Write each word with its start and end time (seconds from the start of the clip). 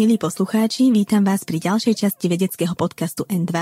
Milí 0.00 0.16
poslucháči, 0.16 0.88
vítam 0.88 1.20
vás 1.28 1.44
pri 1.44 1.60
ďalšej 1.60 1.92
časti 1.92 2.32
vedeckého 2.32 2.72
podcastu 2.72 3.28
N2, 3.28 3.52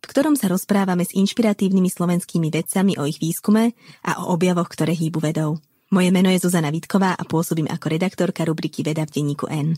v 0.00 0.06
ktorom 0.08 0.40
sa 0.40 0.48
rozprávame 0.48 1.04
s 1.04 1.12
inšpiratívnymi 1.12 1.92
slovenskými 1.92 2.48
vedcami 2.48 2.96
o 2.96 3.04
ich 3.04 3.20
výskume 3.20 3.76
a 4.00 4.24
o 4.24 4.32
objavoch, 4.32 4.72
ktoré 4.72 4.96
hýbu 4.96 5.20
vedou. 5.20 5.60
Moje 5.92 6.08
meno 6.08 6.32
je 6.32 6.40
Zuzana 6.40 6.72
Vitková 6.72 7.12
a 7.12 7.28
pôsobím 7.28 7.68
ako 7.68 7.92
redaktorka 7.92 8.40
rubriky 8.48 8.80
Veda 8.80 9.04
v 9.04 9.20
denníku 9.20 9.44
N. 9.52 9.76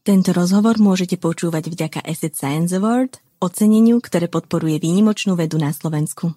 Tento 0.00 0.32
rozhovor 0.32 0.80
môžete 0.80 1.20
počúvať 1.20 1.68
vďaka 1.68 2.00
Asset 2.00 2.32
Science 2.32 2.72
Award, 2.72 3.20
oceneniu, 3.36 4.00
ktoré 4.00 4.32
podporuje 4.32 4.80
výnimočnú 4.80 5.36
vedu 5.36 5.60
na 5.60 5.76
Slovensku. 5.76 6.32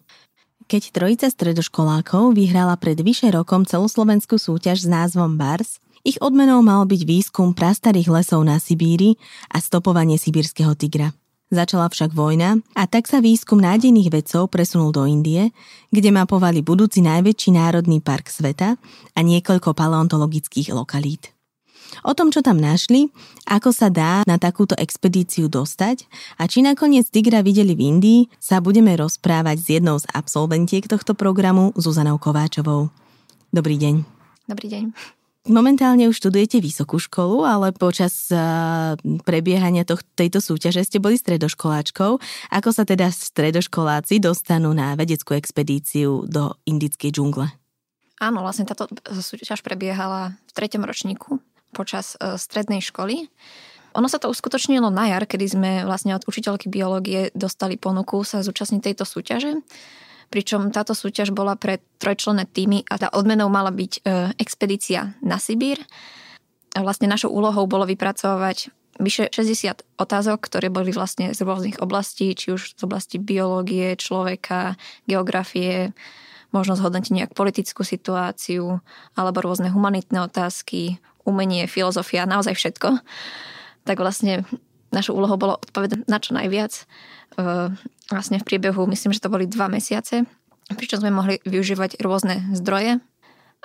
Keď 0.67 0.91
trojica 0.91 1.31
stredoškolákov 1.31 2.35
vyhrala 2.35 2.75
pred 2.75 2.99
vyše 2.99 3.31
rokom 3.31 3.63
celoslovenskú 3.63 4.35
súťaž 4.35 4.83
s 4.83 4.87
názvom 4.91 5.39
BARS, 5.39 5.79
ich 6.05 6.21
odmenou 6.21 6.61
mal 6.61 6.85
byť 6.85 7.01
výskum 7.01 7.57
prastarých 7.57 8.13
lesov 8.13 8.45
na 8.45 8.61
Sibíri 8.61 9.17
a 9.49 9.57
stopovanie 9.57 10.21
sibírskeho 10.21 10.77
tigra. 10.77 11.11
Začala 11.49 11.89
však 11.89 12.13
vojna 12.13 12.61
a 12.73 12.85
tak 12.85 13.05
sa 13.09 13.21
výskum 13.21 13.61
nádejných 13.61 14.09
vedcov 14.09 14.49
presunul 14.49 14.93
do 14.93 15.05
Indie, 15.05 15.53
kde 15.89 16.09
mapovali 16.13 16.65
budúci 16.65 17.05
najväčší 17.05 17.53
národný 17.53 18.01
park 18.01 18.29
sveta 18.29 18.77
a 19.13 19.19
niekoľko 19.21 19.77
paleontologických 19.77 20.73
lokalít. 20.73 21.33
O 22.01 22.17
tom, 22.17 22.33
čo 22.33 22.41
tam 22.41 22.57
našli, 22.57 23.13
ako 23.45 23.69
sa 23.69 23.93
dá 23.93 24.25
na 24.25 24.41
takúto 24.41 24.73
expedíciu 24.73 25.45
dostať 25.47 26.09
a 26.41 26.49
či 26.49 26.65
nakoniec 26.65 27.07
tigra 27.13 27.45
videli 27.45 27.77
v 27.77 27.93
Indii, 27.93 28.21
sa 28.41 28.57
budeme 28.57 28.97
rozprávať 28.97 29.57
s 29.61 29.67
jednou 29.79 30.01
z 30.01 30.09
absolventiek 30.11 30.89
tohto 30.89 31.13
programu, 31.13 31.71
Zuzanou 31.77 32.17
Kováčovou. 32.17 32.89
Dobrý 33.53 33.77
deň. 33.77 34.01
Dobrý 34.49 34.67
deň. 34.69 35.14
Momentálne 35.45 36.09
už 36.09 36.17
študujete 36.17 36.57
vysokú 36.57 36.97
školu, 36.97 37.45
ale 37.45 37.69
počas 37.69 38.33
uh, 38.33 38.97
prebiehania 39.21 39.85
toh, 39.85 40.01
tejto 40.17 40.41
súťaže 40.41 40.81
ste 40.81 40.97
boli 40.97 41.21
stredoškoláčkou. 41.21 42.17
Ako 42.49 42.69
sa 42.73 42.81
teda 42.81 43.13
stredoškoláci 43.13 44.17
dostanú 44.17 44.73
na 44.73 44.97
vedeckú 44.97 45.37
expedíciu 45.37 46.25
do 46.25 46.57
indickej 46.65 47.13
džungle? 47.13 47.45
Áno, 48.17 48.41
vlastne 48.41 48.65
táto 48.65 48.89
súťaž 49.05 49.61
prebiehala 49.61 50.33
v 50.49 50.51
treťom 50.57 50.81
ročníku 50.81 51.37
počas 51.77 52.17
uh, 52.17 52.41
strednej 52.41 52.81
školy. 52.81 53.29
Ono 53.93 54.09
sa 54.09 54.17
to 54.17 54.33
uskutočnilo 54.33 54.89
na 54.89 55.13
jar, 55.13 55.29
kedy 55.29 55.45
sme 55.45 55.71
vlastne 55.85 56.17
od 56.17 56.25
učiteľky 56.25 56.73
biológie 56.73 57.29
dostali 57.37 57.77
ponuku 57.77 58.25
sa 58.25 58.41
zúčastniť 58.41 58.81
tejto 58.81 59.05
súťaže 59.05 59.61
pričom 60.29 60.73
táto 60.73 60.97
súťaž 60.97 61.31
bola 61.31 61.55
pre 61.55 61.81
trojčlenné 62.01 62.49
týmy 62.49 62.85
a 62.89 62.97
tá 62.99 63.07
odmenou 63.13 63.47
mala 63.49 63.69
byť 63.69 63.93
e, 63.93 63.99
expedícia 64.39 65.15
na 65.21 65.39
Sibír. 65.41 65.79
A 66.75 66.83
vlastne 66.83 67.07
našou 67.07 67.31
úlohou 67.31 67.65
bolo 67.65 67.87
vypracovať 67.87 68.73
vyše 68.99 69.27
60 69.31 69.83
otázok, 69.99 70.39
ktoré 70.47 70.71
boli 70.71 70.95
vlastne 70.95 71.35
z 71.35 71.39
rôznych 71.43 71.83
oblastí, 71.83 72.31
či 72.31 72.55
už 72.55 72.79
z 72.79 72.81
oblasti 72.83 73.19
biológie, 73.19 73.99
človeka, 73.99 74.79
geografie, 75.03 75.91
možno 76.55 76.79
zhodnotiť 76.79 77.11
nejak 77.11 77.31
politickú 77.35 77.83
situáciu, 77.83 78.79
alebo 79.19 79.43
rôzne 79.43 79.67
humanitné 79.67 80.23
otázky, 80.23 81.03
umenie, 81.27 81.67
filozofia, 81.67 82.23
naozaj 82.23 82.55
všetko. 82.55 83.03
Tak 83.83 83.97
vlastne 83.99 84.47
našou 84.93 85.17
úlohou 85.17 85.37
bolo 85.37 85.57
odpovedať 85.57 86.05
na 86.05 86.17
čo 86.21 86.35
najviac 86.35 86.85
vlastne 88.11 88.37
v 88.39 88.47
priebehu, 88.47 88.87
myslím, 88.87 89.11
že 89.11 89.23
to 89.23 89.33
boli 89.33 89.49
dva 89.49 89.67
mesiace, 89.67 90.23
pričom 90.71 91.01
sme 91.03 91.11
mohli 91.13 91.41
využívať 91.43 91.99
rôzne 92.01 92.41
zdroje. 92.55 93.01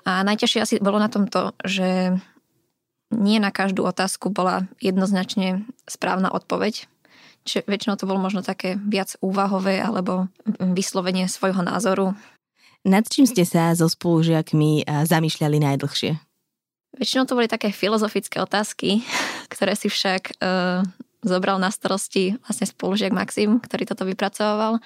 A 0.08 0.24
najťažšie 0.24 0.60
asi 0.64 0.74
bolo 0.80 0.96
na 0.96 1.12
tomto, 1.12 1.52
že 1.60 2.16
nie 3.12 3.36
na 3.42 3.52
každú 3.52 3.84
otázku 3.84 4.32
bola 4.32 4.64
jednoznačne 4.80 5.66
správna 5.84 6.32
odpoveď. 6.32 6.88
Čiže 7.44 7.66
väčšinou 7.68 7.96
to 7.96 8.08
bolo 8.08 8.20
možno 8.20 8.44
také 8.44 8.76
viac 8.80 9.16
úvahové 9.24 9.80
alebo 9.80 10.28
vyslovenie 10.60 11.26
svojho 11.28 11.60
názoru. 11.64 12.16
Nad 12.80 13.08
čím 13.12 13.28
ste 13.28 13.44
sa 13.44 13.76
so 13.76 13.88
spolužiakmi 13.92 14.88
zamýšľali 14.88 15.56
najdlhšie? 15.60 16.16
Väčšinou 16.96 17.28
to 17.28 17.36
boli 17.36 17.48
také 17.48 17.72
filozofické 17.72 18.40
otázky, 18.40 19.04
ktoré 19.52 19.76
si 19.76 19.92
však 19.92 20.40
zobral 21.22 21.60
na 21.60 21.72
starosti 21.72 22.36
vlastne 22.44 22.66
spolužiak 22.68 23.12
Maxim, 23.12 23.60
ktorý 23.60 23.84
toto 23.88 24.08
vypracoval. 24.08 24.80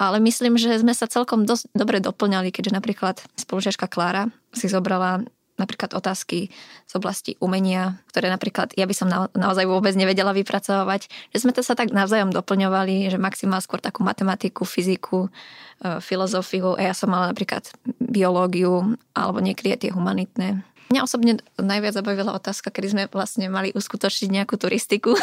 Ale 0.00 0.16
myslím, 0.24 0.56
že 0.58 0.80
sme 0.80 0.96
sa 0.96 1.06
celkom 1.06 1.44
dosť 1.44 1.70
dobre 1.76 2.00
doplňali, 2.02 2.50
keďže 2.50 2.72
napríklad 2.74 3.16
spolužiačka 3.36 3.86
Klára 3.86 4.32
si 4.50 4.66
zobrala 4.66 5.22
napríklad 5.60 5.92
otázky 5.92 6.50
z 6.88 6.92
oblasti 6.96 7.36
umenia, 7.38 8.00
ktoré 8.10 8.32
napríklad 8.32 8.72
ja 8.74 8.88
by 8.88 8.94
som 8.96 9.06
na, 9.06 9.28
naozaj 9.36 9.68
vôbec 9.68 9.92
nevedela 9.94 10.34
vypracovať. 10.34 11.06
Že 11.30 11.38
sme 11.38 11.52
to 11.52 11.62
sa 11.62 11.76
tak 11.76 11.92
navzájom 11.92 12.32
doplňovali, 12.32 13.12
že 13.12 13.20
Maxim 13.20 13.52
mal 13.52 13.62
skôr 13.62 13.78
takú 13.78 14.02
matematiku, 14.02 14.64
fyziku, 14.64 15.28
e, 15.28 16.00
filozofiu 16.02 16.74
a 16.74 16.90
ja 16.90 16.94
som 16.96 17.12
mala 17.12 17.30
napríklad 17.30 17.68
biológiu 18.00 18.96
alebo 19.12 19.38
niekedy 19.38 19.76
tie 19.76 19.90
humanitné. 19.94 20.64
Mňa 20.92 21.08
osobne 21.08 21.40
najviac 21.56 21.96
zabavila 21.96 22.36
otázka, 22.36 22.68
kedy 22.68 22.86
sme 22.92 23.02
vlastne 23.08 23.48
mali 23.48 23.72
uskutočniť 23.72 24.28
nejakú 24.28 24.60
turistiku, 24.60 25.16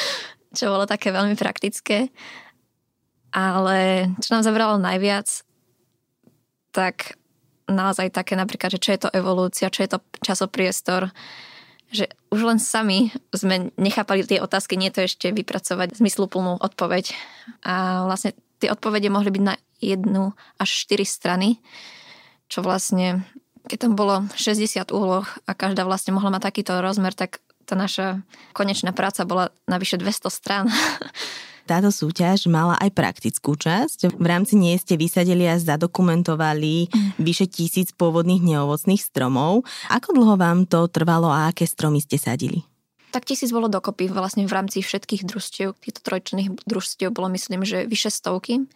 čo 0.58 0.66
bolo 0.66 0.90
také 0.90 1.14
veľmi 1.14 1.38
praktické. 1.38 2.10
Ale 3.30 4.10
čo 4.18 4.34
nám 4.34 4.42
zabralo 4.42 4.82
najviac, 4.82 5.46
tak 6.74 7.14
naozaj 7.70 8.10
také 8.10 8.34
napríklad, 8.34 8.74
že 8.74 8.82
čo 8.82 8.90
je 8.90 9.00
to 9.06 9.14
evolúcia, 9.14 9.70
čo 9.70 9.86
je 9.86 9.94
to 9.94 9.98
časopriestor, 10.26 11.14
že 11.92 12.10
už 12.32 12.40
len 12.42 12.58
sami 12.58 13.12
sme 13.30 13.70
nechápali 13.76 14.24
tie 14.24 14.42
otázky, 14.42 14.74
nie 14.74 14.90
to 14.90 15.04
ešte 15.04 15.30
vypracovať 15.30 15.94
zmysluplnú 16.00 16.58
odpoveď. 16.58 17.14
A 17.62 18.08
vlastne 18.08 18.34
tie 18.58 18.72
odpovede 18.72 19.12
mohli 19.12 19.30
byť 19.30 19.42
na 19.44 19.54
jednu 19.78 20.32
až 20.56 20.70
štyri 20.72 21.06
strany, 21.06 21.60
čo 22.48 22.64
vlastne 22.64 23.22
keď 23.72 23.88
tam 23.88 23.96
bolo 23.96 24.28
60 24.36 24.92
úloh 24.92 25.24
a 25.48 25.56
každá 25.56 25.88
vlastne 25.88 26.12
mohla 26.12 26.28
mať 26.28 26.52
takýto 26.52 26.84
rozmer, 26.84 27.16
tak 27.16 27.40
tá 27.64 27.72
naša 27.72 28.20
konečná 28.52 28.92
práca 28.92 29.24
bola 29.24 29.48
na 29.64 29.80
vyše 29.80 29.96
200 29.96 30.28
strán. 30.28 30.68
Táto 31.64 31.88
súťaž 31.88 32.52
mala 32.52 32.76
aj 32.76 32.92
praktickú 32.92 33.56
časť. 33.56 34.12
V 34.18 34.26
rámci 34.28 34.60
nej 34.60 34.76
ste 34.76 35.00
vysadili 35.00 35.48
a 35.48 35.56
zadokumentovali 35.56 36.92
mm. 36.92 37.10
vyše 37.16 37.48
tisíc 37.48 37.96
pôvodných 37.96 38.44
neovocných 38.44 39.00
stromov. 39.00 39.64
Ako 39.88 40.12
dlho 40.12 40.36
vám 40.36 40.68
to 40.68 40.84
trvalo 40.92 41.32
a 41.32 41.48
aké 41.48 41.64
stromy 41.64 42.04
ste 42.04 42.20
sadili? 42.20 42.66
Tak 43.14 43.24
tisíc 43.24 43.54
bolo 43.54 43.72
dokopy 43.72 44.10
vlastne 44.10 44.44
v 44.44 44.52
rámci 44.52 44.84
všetkých 44.84 45.24
družstiev. 45.24 45.78
Týchto 45.80 46.02
trojčných 46.04 46.66
družstiev 46.68 47.14
bolo 47.14 47.32
myslím, 47.32 47.64
že 47.64 47.88
vyše 47.88 48.10
stovky. 48.10 48.68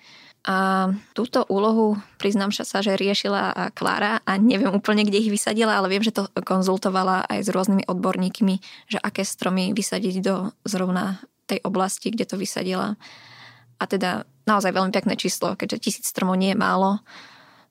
A 0.46 0.88
túto 1.10 1.42
úlohu, 1.50 1.98
priznám 2.22 2.54
sa, 2.54 2.62
že 2.78 2.94
riešila 2.94 3.74
Klára 3.74 4.22
a 4.22 4.38
neviem 4.38 4.70
úplne, 4.70 5.02
kde 5.02 5.18
ich 5.18 5.30
vysadila, 5.34 5.74
ale 5.74 5.90
viem, 5.90 6.06
že 6.06 6.14
to 6.14 6.30
konzultovala 6.30 7.26
aj 7.26 7.42
s 7.42 7.48
rôznymi 7.50 7.90
odborníkmi, 7.90 8.54
že 8.86 9.02
aké 9.02 9.26
stromy 9.26 9.74
vysadiť 9.74 10.22
do 10.22 10.54
zrovna 10.62 11.18
tej 11.50 11.58
oblasti, 11.66 12.14
kde 12.14 12.30
to 12.30 12.38
vysadila. 12.38 12.94
A 13.82 13.84
teda 13.90 14.22
naozaj 14.46 14.70
veľmi 14.70 14.94
pekné 14.94 15.18
číslo, 15.18 15.58
keďže 15.58 15.82
tisíc 15.82 16.06
stromov 16.06 16.38
nie 16.38 16.54
je 16.54 16.62
málo, 16.62 17.02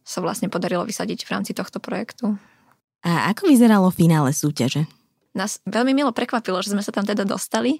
sa 0.03 0.19
vlastne 0.19 0.51
podarilo 0.51 0.83
vysadiť 0.83 1.23
v 1.23 1.31
rámci 1.31 1.55
tohto 1.55 1.79
projektu. 1.79 2.35
A 3.07 3.31
ako 3.31 3.47
vyzeralo 3.47 3.87
finále 3.87 4.35
súťaže? 4.35 4.83
Nás 5.31 5.63
veľmi 5.63 5.95
milo 5.95 6.11
prekvapilo, 6.11 6.59
že 6.59 6.75
sme 6.75 6.83
sa 6.83 6.91
tam 6.91 7.07
teda 7.07 7.23
dostali 7.23 7.79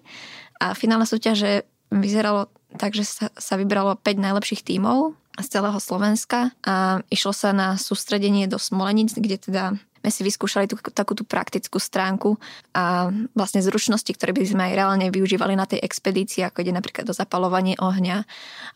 a 0.63 0.72
finále 0.72 1.03
súťaže 1.03 1.67
vyzeralo 1.91 2.50
tak, 2.75 2.94
že 2.94 3.07
sa, 3.07 3.28
sa 3.35 3.56
vybralo 3.56 3.96
5 3.96 4.19
najlepších 4.19 4.62
tímov 4.68 5.16
z 5.40 5.47
celého 5.47 5.79
Slovenska 5.79 6.51
a 6.63 7.03
išlo 7.12 7.31
sa 7.35 7.51
na 7.51 7.75
sústredenie 7.75 8.48
do 8.48 8.60
Smolenic, 8.60 9.15
kde 9.15 9.38
teda 9.39 9.63
sme 10.06 10.12
si 10.13 10.21
vyskúšali 10.21 10.69
tú, 10.69 10.77
takú 10.94 11.18
tú 11.18 11.25
praktickú 11.25 11.81
stránku 11.81 12.38
a 12.77 13.10
vlastne 13.33 13.65
zručnosti, 13.65 14.13
ktoré 14.13 14.38
by 14.38 14.45
sme 14.45 14.63
aj 14.69 14.74
reálne 14.77 15.07
využívali 15.10 15.57
na 15.57 15.65
tej 15.65 15.81
expedícii, 15.81 16.45
ako 16.45 16.62
ide 16.62 16.77
napríklad 16.77 17.10
do 17.10 17.15
zapalovanie 17.18 17.74
ohňa, 17.81 18.21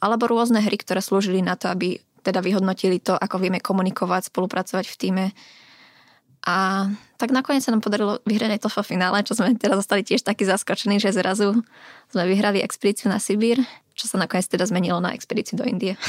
alebo 0.02 0.26
rôzne 0.26 0.58
hry, 0.58 0.82
ktoré 0.82 1.06
slúžili 1.06 1.46
na 1.46 1.54
to, 1.54 1.70
aby 1.70 2.02
teda 2.26 2.42
vyhodnotili 2.42 2.98
to, 2.98 3.14
ako 3.14 3.46
vieme 3.46 3.62
komunikovať, 3.62 4.34
spolupracovať 4.34 4.90
v 4.90 4.96
týme 4.98 5.26
a 6.46 6.88
tak 7.20 7.36
nakoniec 7.36 7.62
sa 7.62 7.76
nám 7.76 7.84
podarilo 7.84 8.24
vyhrať 8.24 8.56
aj 8.56 8.62
to 8.64 8.70
v 8.72 8.80
finále, 8.88 9.20
čo 9.28 9.36
sme 9.36 9.60
teraz 9.60 9.84
zostali 9.84 10.08
tiež 10.08 10.24
takí 10.24 10.48
zaskočení, 10.48 10.98
že 10.98 11.12
zrazu 11.12 11.60
sme 12.10 12.24
vyhrali 12.24 12.64
expedíciu 12.64 13.12
na 13.12 13.20
Sibír, 13.20 13.60
čo 13.92 14.08
sa 14.08 14.16
nakoniec 14.16 14.48
teda 14.48 14.64
zmenilo 14.64 15.04
na 15.04 15.12
expedíciu 15.12 15.60
do 15.60 15.68
Indie. 15.68 16.00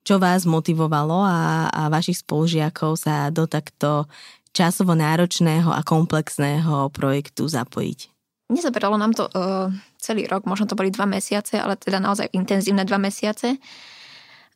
Čo 0.00 0.16
vás 0.16 0.48
motivovalo 0.48 1.24
a, 1.24 1.68
a 1.68 1.82
vašich 1.92 2.24
spolužiakov 2.24 2.96
sa 2.96 3.28
do 3.28 3.44
takto 3.44 4.08
časovo 4.56 4.96
náročného 4.96 5.68
a 5.68 5.84
komplexného 5.84 6.88
projektu 6.92 7.44
zapojiť? 7.48 8.08
Nezaberalo 8.50 8.98
nám 8.98 9.14
to 9.14 9.30
uh, 9.30 9.70
celý 10.00 10.26
rok, 10.26 10.48
možno 10.48 10.66
to 10.66 10.74
boli 10.74 10.90
dva 10.90 11.06
mesiace, 11.06 11.60
ale 11.60 11.78
teda 11.78 12.02
naozaj 12.02 12.32
intenzívne 12.34 12.82
dva 12.82 12.98
mesiace. 12.98 13.60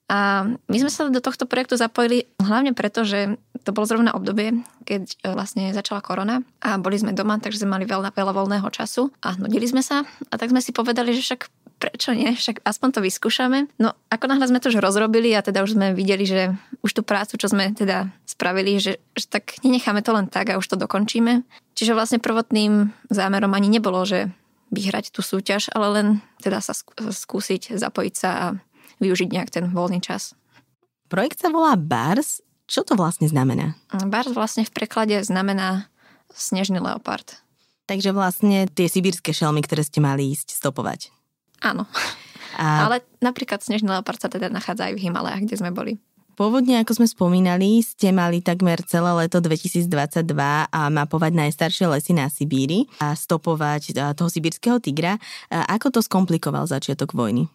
A 0.05 0.45
my 0.69 0.77
sme 0.77 0.93
sa 0.93 1.09
do 1.09 1.21
tohto 1.25 1.49
projektu 1.49 1.81
zapojili 1.81 2.29
hlavne 2.37 2.77
preto, 2.77 3.09
že 3.09 3.41
to 3.65 3.73
bolo 3.73 3.89
zrovna 3.89 4.13
obdobie, 4.13 4.61
keď 4.85 5.03
e, 5.09 5.17
vlastne 5.33 5.73
začala 5.73 6.05
korona 6.05 6.45
a 6.61 6.77
boli 6.77 7.01
sme 7.01 7.17
doma, 7.17 7.41
takže 7.41 7.65
sme 7.65 7.81
mali 7.81 7.89
veľa, 7.89 8.13
veľa 8.13 8.33
voľného 8.37 8.69
času 8.69 9.09
a 9.25 9.33
nudili 9.41 9.65
sme 9.65 9.81
sa 9.81 10.05
a 10.05 10.35
tak 10.37 10.53
sme 10.53 10.61
si 10.61 10.77
povedali, 10.77 11.17
že 11.17 11.25
však 11.25 11.49
prečo 11.81 12.13
nie, 12.13 12.29
však 12.37 12.61
aspoň 12.65 12.89
to 12.97 13.01
vyskúšame. 13.01 13.69
No 13.81 13.97
ako 14.13 14.29
náhle 14.29 14.45
sme 14.49 14.61
to 14.61 14.69
už 14.69 14.85
rozrobili 14.85 15.33
a 15.33 15.41
teda 15.41 15.65
už 15.65 15.77
sme 15.77 15.97
videli, 15.97 16.29
že 16.29 16.53
už 16.85 17.01
tú 17.01 17.03
prácu, 17.03 17.41
čo 17.41 17.49
sme 17.49 17.73
teda 17.73 18.13
spravili, 18.29 18.77
že, 18.77 19.01
že 19.17 19.27
tak 19.29 19.57
nenecháme 19.65 20.05
to 20.05 20.13
len 20.13 20.29
tak 20.29 20.53
a 20.53 20.61
už 20.61 20.69
to 20.69 20.77
dokončíme. 20.77 21.45
Čiže 21.73 21.97
vlastne 21.97 22.21
prvotným 22.21 22.93
zámerom 23.09 23.53
ani 23.57 23.73
nebolo, 23.73 24.05
že 24.05 24.29
vyhrať 24.69 25.13
tú 25.13 25.21
súťaž, 25.25 25.73
ale 25.73 25.87
len 25.93 26.07
teda 26.41 26.61
sa 26.61 26.77
skúsiť 26.97 27.79
zapojiť 27.79 28.15
sa 28.15 28.31
a 28.33 28.47
využiť 28.99 29.29
nejak 29.31 29.51
ten 29.51 29.71
voľný 29.71 30.03
čas. 30.03 30.37
Projekt 31.09 31.43
sa 31.43 31.51
volá 31.51 31.79
BARS. 31.79 32.43
Čo 32.65 32.83
to 32.83 32.97
vlastne 32.97 33.29
znamená? 33.29 33.77
BARS 33.93 34.33
vlastne 34.33 34.65
v 34.65 34.73
preklade 34.73 35.21
znamená 35.21 35.93
snežný 36.33 36.81
leopard. 36.81 37.45
Takže 37.85 38.17
vlastne 38.17 38.65
tie 38.73 38.89
sibírske 38.89 39.37
šelmy, 39.37 39.61
ktoré 39.61 39.85
ste 39.85 40.01
mali 40.01 40.33
ísť 40.33 40.57
stopovať. 40.57 41.13
Áno. 41.61 41.85
A... 42.57 42.89
Ale 42.89 43.05
napríklad 43.21 43.61
snežný 43.61 43.93
leopard 43.93 44.17
sa 44.17 44.33
teda 44.33 44.49
nachádza 44.49 44.89
aj 44.89 44.97
v 44.97 45.03
Himalajách, 45.05 45.45
kde 45.45 45.59
sme 45.61 45.71
boli. 45.75 46.01
Pôvodne, 46.35 46.83
ako 46.83 46.99
sme 46.99 47.07
spomínali, 47.07 47.79
ste 47.79 48.11
mali 48.11 48.43
takmer 48.43 48.83
celé 48.83 49.07
leto 49.15 49.39
2022 49.39 50.27
a 50.67 50.81
mapovať 50.91 51.31
najstaršie 51.31 51.87
lesy 51.87 52.11
na 52.11 52.27
Sibíri 52.27 52.91
a 52.99 53.15
stopovať 53.15 53.95
toho 54.19 54.27
sibírskeho 54.27 54.83
tigra. 54.83 55.15
A 55.47 55.79
ako 55.79 55.95
to 55.95 56.01
skomplikoval 56.03 56.67
začiatok 56.67 57.15
vojny? 57.15 57.47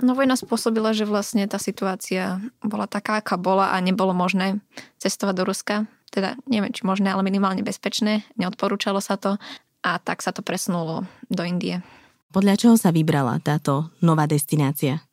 No 0.00 0.16
vojna 0.16 0.40
spôsobila, 0.40 0.96
že 0.96 1.04
vlastne 1.04 1.44
tá 1.44 1.60
situácia 1.60 2.40
bola 2.64 2.88
taká, 2.88 3.20
aká 3.20 3.36
bola 3.36 3.76
a 3.76 3.76
nebolo 3.84 4.16
možné 4.16 4.64
cestovať 4.96 5.34
do 5.36 5.44
Ruska. 5.44 5.74
Teda 6.08 6.36
neviem, 6.48 6.72
či 6.72 6.88
možné, 6.88 7.12
ale 7.12 7.20
minimálne 7.20 7.60
bezpečné. 7.60 8.24
Neodporúčalo 8.40 9.04
sa 9.04 9.20
to 9.20 9.36
a 9.84 10.00
tak 10.00 10.24
sa 10.24 10.32
to 10.32 10.40
presunulo 10.40 11.04
do 11.28 11.42
Indie. 11.44 11.84
Podľa 12.32 12.56
čoho 12.56 12.76
sa 12.80 12.88
vybrala 12.88 13.36
táto 13.44 13.92
nová 14.00 14.24
destinácia? 14.24 15.04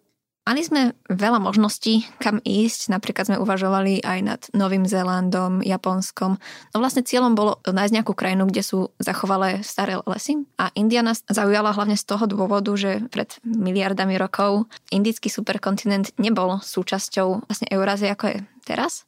Mali 0.49 0.65
sme 0.65 0.97
veľa 1.05 1.37
možností, 1.37 2.09
kam 2.17 2.41
ísť. 2.41 2.89
Napríklad 2.89 3.29
sme 3.29 3.37
uvažovali 3.37 4.01
aj 4.01 4.19
nad 4.25 4.41
Novým 4.57 4.89
Zélandom, 4.89 5.61
Japonskom. 5.61 6.41
No 6.73 6.77
vlastne 6.81 7.05
cieľom 7.05 7.37
bolo 7.37 7.61
nájsť 7.69 7.93
nejakú 7.93 8.17
krajinu, 8.17 8.49
kde 8.49 8.65
sú 8.65 8.89
zachovalé 8.97 9.61
staré 9.61 10.01
lesy. 10.09 10.41
A 10.57 10.73
India 10.73 11.05
nás 11.05 11.21
zaujala 11.29 11.69
hlavne 11.69 11.93
z 11.93 12.01
toho 12.01 12.25
dôvodu, 12.25 12.73
že 12.73 13.05
pred 13.13 13.29
miliardami 13.45 14.17
rokov 14.17 14.65
indický 14.89 15.29
superkontinent 15.29 16.17
nebol 16.17 16.57
súčasťou 16.65 17.45
vlastne 17.45 17.69
Eurázie, 17.69 18.09
ako 18.09 18.25
je 18.33 18.37
teraz 18.65 19.05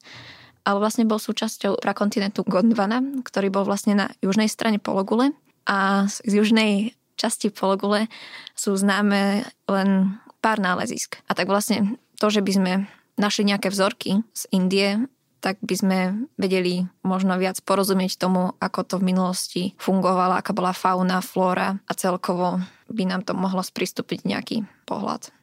ale 0.61 0.77
vlastne 0.77 1.09
bol 1.09 1.17
súčasťou 1.17 1.81
prakontinentu 1.81 2.45
Gondwana, 2.45 3.01
ktorý 3.25 3.49
bol 3.49 3.65
vlastne 3.65 3.97
na 3.97 4.07
južnej 4.21 4.45
strane 4.45 4.77
pologule 4.77 5.33
a 5.65 6.05
z 6.05 6.37
južnej 6.37 6.93
časti 7.17 7.49
pologule 7.49 8.05
sú 8.53 8.77
známe 8.77 9.41
len 9.65 10.21
pár 10.41 10.57
nálezisk. 10.57 11.21
A 11.29 11.37
tak 11.37 11.47
vlastne 11.47 12.01
to, 12.17 12.27
že 12.33 12.41
by 12.41 12.51
sme 12.51 12.73
našli 13.15 13.53
nejaké 13.53 13.69
vzorky 13.69 14.25
z 14.33 14.43
Indie, 14.51 15.05
tak 15.41 15.57
by 15.61 15.75
sme 15.77 15.97
vedeli 16.37 16.85
možno 17.01 17.33
viac 17.41 17.57
porozumieť 17.65 18.21
tomu, 18.21 18.53
ako 18.61 18.79
to 18.85 18.95
v 19.01 19.07
minulosti 19.13 19.63
fungovalo, 19.81 20.37
aká 20.37 20.53
bola 20.53 20.73
fauna, 20.73 21.21
flóra 21.21 21.81
a 21.89 21.91
celkovo 21.97 22.61
by 22.89 23.03
nám 23.09 23.25
to 23.25 23.33
mohlo 23.33 23.65
sprístupiť 23.65 24.25
nejaký 24.25 24.69
pohľad. 24.85 25.33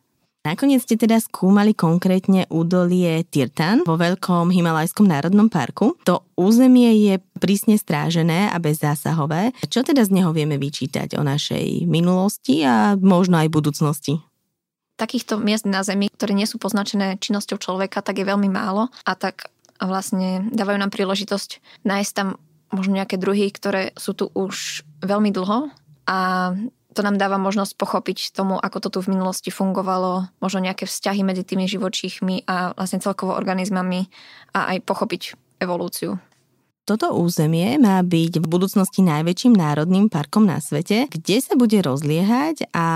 Nakoniec 0.47 0.87
ste 0.87 0.95
teda 0.95 1.19
skúmali 1.19 1.75
konkrétne 1.75 2.47
údolie 2.49 3.27
Tirtan 3.27 3.83
vo 3.83 3.99
Veľkom 3.99 4.55
Himalajskom 4.55 5.05
národnom 5.05 5.51
parku. 5.51 5.99
To 6.07 6.25
územie 6.39 6.95
je 7.05 7.15
prísne 7.43 7.75
strážené 7.75 8.49
a 8.49 8.57
bezzásahové. 8.63 9.51
Čo 9.67 9.83
teda 9.83 10.07
z 10.07 10.15
neho 10.15 10.31
vieme 10.31 10.57
vyčítať 10.57 11.19
o 11.19 11.27
našej 11.27 11.85
minulosti 11.91 12.63
a 12.63 12.95
možno 12.97 13.43
aj 13.43 13.51
budúcnosti? 13.51 14.23
Takýchto 14.99 15.39
miest 15.39 15.65
na 15.65 15.87
Zemi, 15.87 16.11
ktoré 16.11 16.35
nie 16.35 16.51
sú 16.51 16.59
poznačené 16.59 17.17
činnosťou 17.23 17.63
človeka, 17.63 18.03
tak 18.03 18.19
je 18.19 18.27
veľmi 18.27 18.51
málo 18.51 18.91
a 19.07 19.13
tak 19.15 19.55
vlastne 19.79 20.51
dávajú 20.51 20.79
nám 20.83 20.91
príležitosť 20.91 21.63
nájsť 21.87 22.13
tam 22.13 22.29
možno 22.75 22.99
nejaké 22.99 23.17
druhy, 23.17 23.49
ktoré 23.49 23.95
sú 23.95 24.13
tu 24.13 24.27
už 24.35 24.83
veľmi 25.01 25.31
dlho 25.31 25.71
a 26.11 26.19
to 26.99 27.07
nám 27.07 27.15
dáva 27.15 27.39
možnosť 27.39 27.79
pochopiť 27.79 28.35
tomu, 28.35 28.59
ako 28.59 28.83
to 28.83 28.89
tu 28.91 28.99
v 29.07 29.15
minulosti 29.15 29.55
fungovalo, 29.55 30.35
možno 30.43 30.59
nejaké 30.67 30.83
vzťahy 30.83 31.23
medzi 31.23 31.47
tými 31.47 31.71
živočíchmi 31.71 32.43
a 32.51 32.75
vlastne 32.75 32.99
celkovo 32.99 33.39
organizmami 33.39 34.11
a 34.51 34.75
aj 34.75 34.83
pochopiť 34.83 35.23
evolúciu. 35.63 36.19
Toto 36.89 37.13
územie 37.13 37.77
má 37.77 38.01
byť 38.01 38.41
v 38.41 38.47
budúcnosti 38.49 39.05
najväčším 39.05 39.53
národným 39.53 40.09
parkom 40.09 40.49
na 40.49 40.57
svete. 40.57 41.05
Kde 41.13 41.37
sa 41.45 41.53
bude 41.53 41.77
rozliehať 41.85 42.73
a 42.73 42.87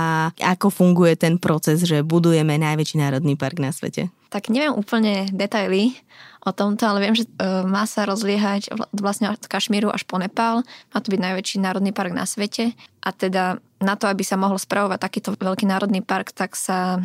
ako 0.41 0.73
funguje 0.73 1.13
ten 1.21 1.37
proces, 1.37 1.85
že 1.85 2.01
budujeme 2.01 2.57
najväčší 2.57 2.97
národný 2.97 3.37
park 3.37 3.61
na 3.61 3.69
svete? 3.69 4.09
Tak 4.33 4.49
neviem 4.49 4.73
úplne 4.73 5.29
detaily 5.29 5.93
o 6.41 6.57
tomto, 6.57 6.89
ale 6.89 7.05
viem, 7.05 7.13
že 7.13 7.29
e, 7.29 7.69
má 7.69 7.85
sa 7.85 8.09
rozliehať 8.09 8.73
vlastne 8.97 9.29
od 9.29 9.45
Kašmíru 9.45 9.93
až 9.93 10.09
po 10.09 10.17
Nepál. 10.17 10.65
Má 10.97 10.99
to 11.05 11.13
byť 11.13 11.21
najväčší 11.21 11.61
národný 11.61 11.93
park 11.93 12.17
na 12.17 12.25
svete. 12.25 12.73
A 13.05 13.13
teda 13.13 13.61
na 13.77 13.95
to, 14.01 14.09
aby 14.09 14.25
sa 14.25 14.41
mohol 14.41 14.57
spravovať 14.57 15.05
takýto 15.05 15.37
veľký 15.37 15.69
národný 15.69 16.01
park, 16.01 16.33
tak 16.33 16.57
sa 16.57 16.97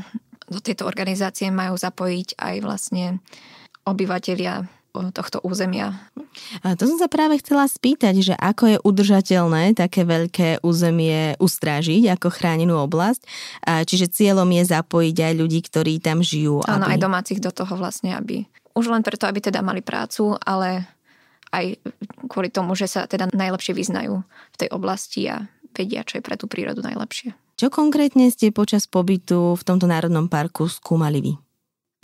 do 0.48 0.64
tejto 0.64 0.88
organizácie 0.88 1.52
majú 1.52 1.76
zapojiť 1.76 2.40
aj 2.40 2.56
vlastne 2.64 3.20
obyvateľia 3.84 4.77
tohto 5.14 5.42
územia. 5.42 5.98
A 6.62 6.78
to 6.78 6.86
som 6.86 6.98
sa 7.02 7.10
práve 7.10 7.40
chcela 7.42 7.66
spýtať, 7.66 8.16
že 8.22 8.34
ako 8.38 8.64
je 8.70 8.78
udržateľné 8.82 9.74
také 9.78 10.06
veľké 10.06 10.62
územie 10.62 11.36
ustrážiť 11.42 12.14
ako 12.14 12.28
chránenú 12.30 12.78
oblasť. 12.82 13.22
A 13.66 13.82
čiže 13.84 14.12
cieľom 14.12 14.48
je 14.54 14.64
zapojiť 14.68 15.18
aj 15.18 15.34
ľudí, 15.38 15.60
ktorí 15.66 16.00
tam 16.02 16.22
žijú. 16.22 16.62
Áno, 16.66 16.88
aby... 16.88 16.98
aj 16.98 17.04
domácich 17.04 17.40
do 17.42 17.50
toho 17.50 17.74
vlastne, 17.78 18.14
aby 18.14 18.46
už 18.78 18.94
len 18.94 19.02
preto, 19.02 19.26
aby 19.26 19.42
teda 19.42 19.66
mali 19.66 19.82
prácu, 19.82 20.38
ale 20.38 20.86
aj 21.50 21.82
kvôli 22.30 22.54
tomu, 22.54 22.78
že 22.78 22.86
sa 22.86 23.10
teda 23.10 23.32
najlepšie 23.34 23.74
vyznajú 23.74 24.22
v 24.26 24.58
tej 24.60 24.70
oblasti 24.70 25.26
a 25.32 25.48
vedia, 25.74 26.06
čo 26.06 26.20
je 26.20 26.26
pre 26.26 26.36
tú 26.38 26.46
prírodu 26.46 26.86
najlepšie. 26.86 27.34
Čo 27.58 27.74
konkrétne 27.74 28.30
ste 28.30 28.54
počas 28.54 28.86
pobytu 28.86 29.58
v 29.58 29.64
tomto 29.66 29.90
národnom 29.90 30.30
parku 30.30 30.70
skúmali 30.70 31.26
vy? 31.26 31.34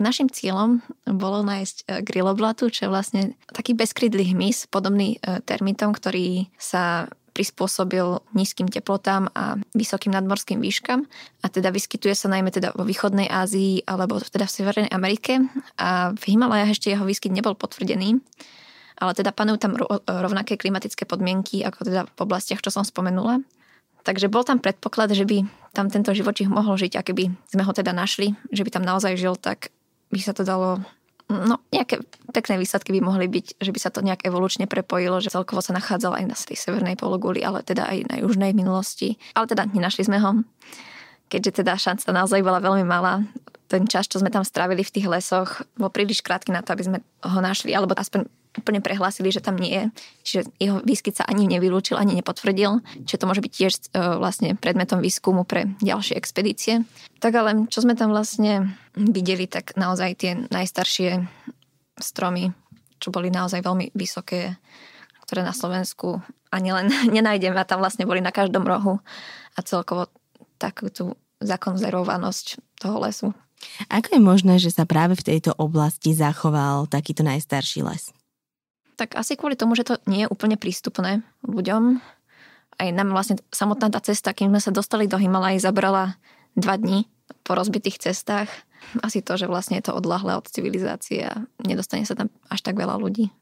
Našim 0.02 0.26
cieľom 0.26 0.82
bolo 1.06 1.46
nájsť 1.46 1.76
e, 1.86 2.02
griloblatu, 2.02 2.66
čo 2.66 2.86
je 2.86 2.90
vlastne 2.90 3.22
taký 3.46 3.78
bezkrydlý 3.78 4.34
hmyz, 4.34 4.66
podobný 4.66 5.22
e, 5.22 5.38
termitom, 5.46 5.94
ktorý 5.94 6.50
sa 6.58 7.06
prispôsobil 7.34 8.22
nízkym 8.34 8.70
teplotám 8.70 9.30
a 9.34 9.58
vysokým 9.74 10.14
nadmorským 10.14 10.62
výškam 10.62 11.06
a 11.42 11.46
teda 11.50 11.74
vyskytuje 11.74 12.14
sa 12.14 12.30
najmä 12.30 12.54
teda 12.54 12.74
vo 12.78 12.86
východnej 12.86 13.26
Ázii 13.26 13.82
alebo 13.90 14.22
teda 14.22 14.46
v 14.46 14.54
Severnej 14.54 14.90
Amerike 14.94 15.42
a 15.74 16.14
v 16.14 16.22
Himalajách 16.30 16.78
ešte 16.78 16.94
jeho 16.94 17.02
výskyt 17.02 17.34
nebol 17.34 17.58
potvrdený, 17.58 18.22
ale 19.02 19.12
teda 19.18 19.34
panujú 19.34 19.58
tam 19.58 19.74
rovnaké 20.06 20.54
klimatické 20.54 21.10
podmienky 21.10 21.66
ako 21.66 21.90
teda 21.90 22.06
v 22.06 22.18
oblastiach, 22.22 22.62
čo 22.62 22.70
som 22.70 22.86
spomenula. 22.86 23.42
Takže 24.06 24.30
bol 24.30 24.46
tam 24.46 24.62
predpoklad, 24.62 25.10
že 25.10 25.26
by 25.26 25.42
tam 25.74 25.90
tento 25.90 26.14
živočích 26.14 26.46
mohol 26.46 26.78
žiť 26.78 26.92
a 26.94 27.02
keby 27.02 27.34
sme 27.50 27.66
ho 27.66 27.72
teda 27.74 27.90
našli, 27.90 28.38
že 28.54 28.62
by 28.62 28.70
tam 28.78 28.86
naozaj 28.86 29.18
žil, 29.18 29.34
tak 29.34 29.74
by 30.14 30.20
sa 30.22 30.30
to 30.30 30.46
dalo 30.46 30.78
No, 31.24 31.56
nejaké 31.72 32.04
pekné 32.36 32.60
výsledky 32.60 32.92
by 32.92 33.00
mohli 33.00 33.24
byť, 33.32 33.56
že 33.56 33.72
by 33.72 33.80
sa 33.80 33.88
to 33.88 34.04
nejak 34.04 34.28
evolučne 34.28 34.68
prepojilo, 34.68 35.24
že 35.24 35.32
celkovo 35.32 35.64
sa 35.64 35.72
nachádzal 35.72 36.20
aj 36.20 36.24
na 36.28 36.36
tej 36.36 36.60
severnej 36.60 37.00
pologuli, 37.00 37.40
ale 37.40 37.64
teda 37.64 37.88
aj 37.88 37.98
na 38.12 38.16
južnej 38.20 38.52
minulosti. 38.52 39.16
Ale 39.32 39.48
teda 39.48 39.64
nenašli 39.64 40.04
sme 40.04 40.20
ho, 40.20 40.44
keďže 41.32 41.64
teda 41.64 41.80
šanca 41.80 42.12
naozaj 42.12 42.44
bola 42.44 42.60
veľmi 42.60 42.84
malá. 42.84 43.24
Ten 43.64 43.88
čas, 43.88 44.06
čo 44.06 44.20
sme 44.20 44.28
tam 44.28 44.44
strávili 44.44 44.84
v 44.84 44.92
tých 44.92 45.08
lesoch, 45.08 45.64
bol 45.80 45.88
príliš 45.88 46.20
krátky 46.20 46.52
na 46.52 46.60
to, 46.60 46.76
aby 46.76 46.84
sme 46.84 46.98
ho 47.02 47.40
našli, 47.40 47.72
alebo 47.72 47.96
aspoň 47.96 48.28
úplne 48.54 48.78
prehlásili, 48.78 49.34
že 49.34 49.42
tam 49.42 49.58
nie 49.58 49.74
je. 49.74 49.84
Čiže 50.22 50.40
jeho 50.62 50.76
výskyt 50.86 51.18
sa 51.18 51.24
ani 51.26 51.50
nevylúčil, 51.50 51.98
ani 51.98 52.14
nepotvrdil. 52.14 52.86
Čiže 53.02 53.20
to 53.20 53.28
môže 53.28 53.42
byť 53.42 53.52
tiež 53.52 53.72
uh, 53.74 54.16
vlastne 54.22 54.54
predmetom 54.54 55.02
výskumu 55.02 55.42
pre 55.42 55.74
ďalšie 55.82 56.14
expedície. 56.14 56.86
Tak 57.18 57.34
ale 57.34 57.66
čo 57.66 57.82
sme 57.82 57.98
tam 57.98 58.14
vlastne 58.14 58.78
videli, 58.94 59.50
tak 59.50 59.74
naozaj 59.74 60.10
tie 60.22 60.32
najstaršie 60.54 61.26
stromy, 61.98 62.54
čo 63.02 63.10
boli 63.10 63.28
naozaj 63.28 63.62
veľmi 63.62 63.90
vysoké, 63.94 64.54
ktoré 65.26 65.42
na 65.42 65.54
Slovensku 65.54 66.22
ani 66.54 66.70
len 66.70 66.86
nenájdeme 67.16 67.58
a 67.58 67.66
tam 67.66 67.82
vlastne 67.82 68.06
boli 68.06 68.22
na 68.22 68.30
každom 68.30 68.62
rohu 68.62 69.02
a 69.54 69.60
celkovo 69.66 70.06
takú 70.62 70.88
tú 70.88 71.18
zakonzervovanosť 71.42 72.78
toho 72.78 72.96
lesu. 73.02 73.28
Ako 73.90 74.18
je 74.18 74.22
možné, 74.22 74.54
že 74.60 74.70
sa 74.70 74.84
práve 74.88 75.18
v 75.18 75.26
tejto 75.34 75.52
oblasti 75.56 76.14
zachoval 76.14 76.86
takýto 76.86 77.26
najstarší 77.26 77.84
les? 77.84 78.10
Tak 78.94 79.18
asi 79.18 79.34
kvôli 79.34 79.58
tomu, 79.58 79.74
že 79.74 79.86
to 79.86 79.98
nie 80.06 80.24
je 80.24 80.30
úplne 80.30 80.54
prístupné 80.54 81.26
ľuďom. 81.42 81.98
Aj 82.78 82.88
nám 82.94 83.10
vlastne 83.10 83.42
samotná 83.50 83.90
tá 83.90 83.98
cesta, 84.02 84.34
kým 84.34 84.54
sme 84.54 84.60
sa 84.62 84.70
dostali 84.70 85.10
do 85.10 85.18
Himalají, 85.18 85.58
zabrala 85.58 86.18
dva 86.54 86.78
dní 86.78 87.10
po 87.42 87.58
rozbitých 87.58 87.98
cestách 87.98 88.50
Asi 89.00 89.24
to, 89.24 89.34
že 89.40 89.48
vlastne 89.48 89.80
je 89.80 89.88
to 89.88 89.96
odlahlé 89.96 90.36
od 90.36 90.46
civilizácie 90.46 91.24
a 91.24 91.48
nedostane 91.64 92.04
sa 92.04 92.14
tam 92.14 92.28
až 92.52 92.60
tak 92.60 92.76
veľa 92.76 93.00
ľudí. 93.00 93.32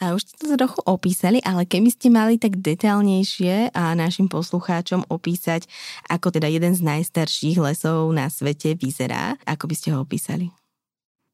A 0.00 0.14
už 0.14 0.22
ste 0.22 0.48
to 0.48 0.56
trochu 0.56 0.80
opísali, 0.86 1.38
ale 1.42 1.66
keby 1.66 1.90
ste 1.90 2.08
mali 2.12 2.36
tak 2.38 2.58
detailnejšie 2.60 3.74
a 3.74 3.96
našim 3.98 4.30
poslucháčom 4.30 5.08
opísať, 5.10 5.66
ako 6.06 6.30
teda 6.34 6.46
jeden 6.48 6.72
z 6.72 6.82
najstarších 6.84 7.58
lesov 7.58 8.10
na 8.14 8.30
svete 8.30 8.78
vyzerá, 8.78 9.36
ako 9.44 9.64
by 9.70 9.74
ste 9.74 9.88
ho 9.94 10.02
opísali? 10.02 10.50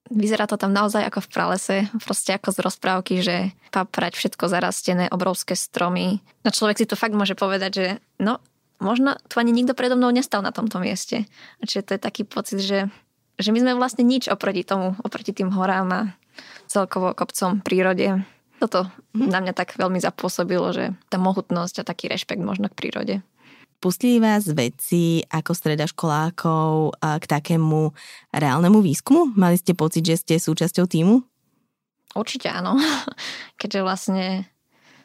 Vyzerá 0.07 0.47
to 0.47 0.55
tam 0.55 0.71
naozaj 0.71 1.03
ako 1.03 1.19
v 1.27 1.31
pralese, 1.35 1.77
proste 1.99 2.39
ako 2.39 2.55
z 2.55 2.59
rozprávky, 2.63 3.15
že 3.27 3.51
paprať, 3.75 4.15
všetko 4.15 4.47
zarastené, 4.47 5.11
obrovské 5.11 5.59
stromy. 5.59 6.23
No 6.47 6.55
človek 6.55 6.79
si 6.79 6.87
to 6.87 6.95
fakt 6.95 7.19
môže 7.19 7.35
povedať, 7.35 7.71
že 7.75 7.87
no, 8.23 8.39
možno 8.79 9.19
tu 9.27 9.43
ani 9.43 9.51
nikto 9.51 9.75
predo 9.75 9.99
mnou 9.99 10.15
nestal 10.15 10.47
na 10.47 10.55
tomto 10.55 10.79
mieste. 10.79 11.27
Čiže 11.59 11.83
to 11.83 11.91
je 11.99 12.01
taký 12.07 12.23
pocit, 12.23 12.63
že, 12.63 12.87
že 13.35 13.51
my 13.51 13.59
sme 13.59 13.73
vlastne 13.75 14.07
nič 14.07 14.31
oproti 14.31 14.63
tomu, 14.63 14.95
oproti 15.03 15.35
tým 15.35 15.51
horám 15.51 15.89
a 15.91 16.01
celkovo 16.67 17.13
kopcom, 17.13 17.61
prírode. 17.61 18.25
Toto 18.57 18.89
mhm. 19.13 19.29
na 19.29 19.39
mňa 19.45 19.53
tak 19.53 19.77
veľmi 19.77 20.01
zapôsobilo, 20.01 20.73
že 20.73 20.97
tá 21.13 21.21
mohutnosť 21.21 21.83
a 21.83 21.89
taký 21.89 22.09
rešpekt 22.09 22.41
možno 22.41 22.73
k 22.73 22.79
prírode. 22.79 23.15
Pustili 23.77 24.17
vás 24.17 24.49
veci 24.49 25.21
ako 25.29 25.53
stredaškolákov 25.53 26.97
k 26.97 27.25
takému 27.29 27.93
reálnemu 28.33 28.81
výskumu? 28.81 29.37
Mali 29.37 29.61
ste 29.61 29.77
pocit, 29.77 30.01
že 30.01 30.17
ste 30.17 30.35
súčasťou 30.41 30.89
týmu? 30.89 31.21
Určite 32.17 32.49
áno, 32.49 32.81
keďže 33.61 33.85
vlastne 33.85 34.49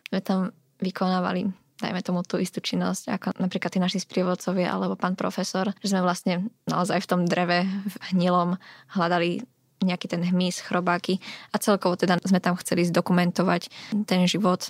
sme 0.08 0.24
tam 0.24 0.56
vykonávali 0.80 1.52
dajme 1.82 2.06
tomu 2.06 2.22
tú 2.22 2.38
istú 2.38 2.62
činnosť, 2.62 3.10
ako 3.18 3.28
napríklad 3.42 3.74
tí 3.74 3.82
naši 3.82 3.98
sprievodcovia 3.98 4.70
alebo 4.70 4.94
pán 4.94 5.18
profesor, 5.18 5.74
že 5.82 5.90
sme 5.90 6.06
vlastne 6.06 6.54
naozaj 6.70 7.02
v 7.02 7.10
tom 7.10 7.22
dreve, 7.26 7.66
v 7.66 7.96
hnilom 8.14 8.62
hľadali 8.94 9.42
nejaký 9.82 10.08
ten 10.08 10.22
hmyz, 10.22 10.62
chrobáky 10.62 11.18
a 11.52 11.58
celkovo 11.58 11.98
teda 11.98 12.22
sme 12.24 12.38
tam 12.38 12.56
chceli 12.58 12.86
zdokumentovať 12.86 13.68
ten 14.06 14.26
život 14.30 14.70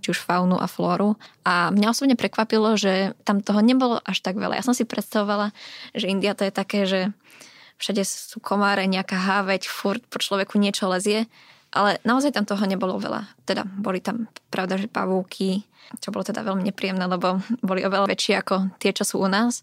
či 0.00 0.12
už 0.12 0.20
faunu 0.20 0.60
a 0.60 0.68
flóru. 0.68 1.16
A 1.44 1.72
mňa 1.72 1.88
osobne 1.92 2.16
prekvapilo, 2.20 2.76
že 2.76 3.16
tam 3.24 3.40
toho 3.40 3.64
nebolo 3.64 3.96
až 4.04 4.20
tak 4.20 4.36
veľa. 4.36 4.60
Ja 4.60 4.64
som 4.66 4.76
si 4.76 4.84
predstavovala, 4.84 5.56
že 5.96 6.12
India 6.12 6.36
to 6.36 6.44
je 6.44 6.52
také, 6.52 6.84
že 6.84 7.00
všade 7.80 8.04
sú 8.04 8.40
komáre, 8.40 8.84
nejaká 8.88 9.16
háveť, 9.16 9.68
furt 9.68 10.04
po 10.08 10.20
človeku 10.20 10.60
niečo 10.60 10.88
lezie, 10.88 11.28
ale 11.72 12.00
naozaj 12.08 12.32
tam 12.32 12.48
toho 12.48 12.64
nebolo 12.64 12.96
veľa. 12.96 13.28
Teda 13.44 13.64
boli 13.64 14.00
tam, 14.00 14.28
pravda, 14.48 14.80
že 14.80 14.88
pavúky, 14.88 15.64
čo 16.00 16.12
bolo 16.12 16.24
teda 16.24 16.40
veľmi 16.44 16.64
nepríjemné, 16.72 17.04
lebo 17.04 17.40
boli 17.60 17.84
oveľa 17.84 18.08
väčšie 18.12 18.34
ako 18.40 18.76
tie, 18.80 18.92
čo 18.96 19.04
sú 19.04 19.20
u 19.20 19.28
nás. 19.28 19.60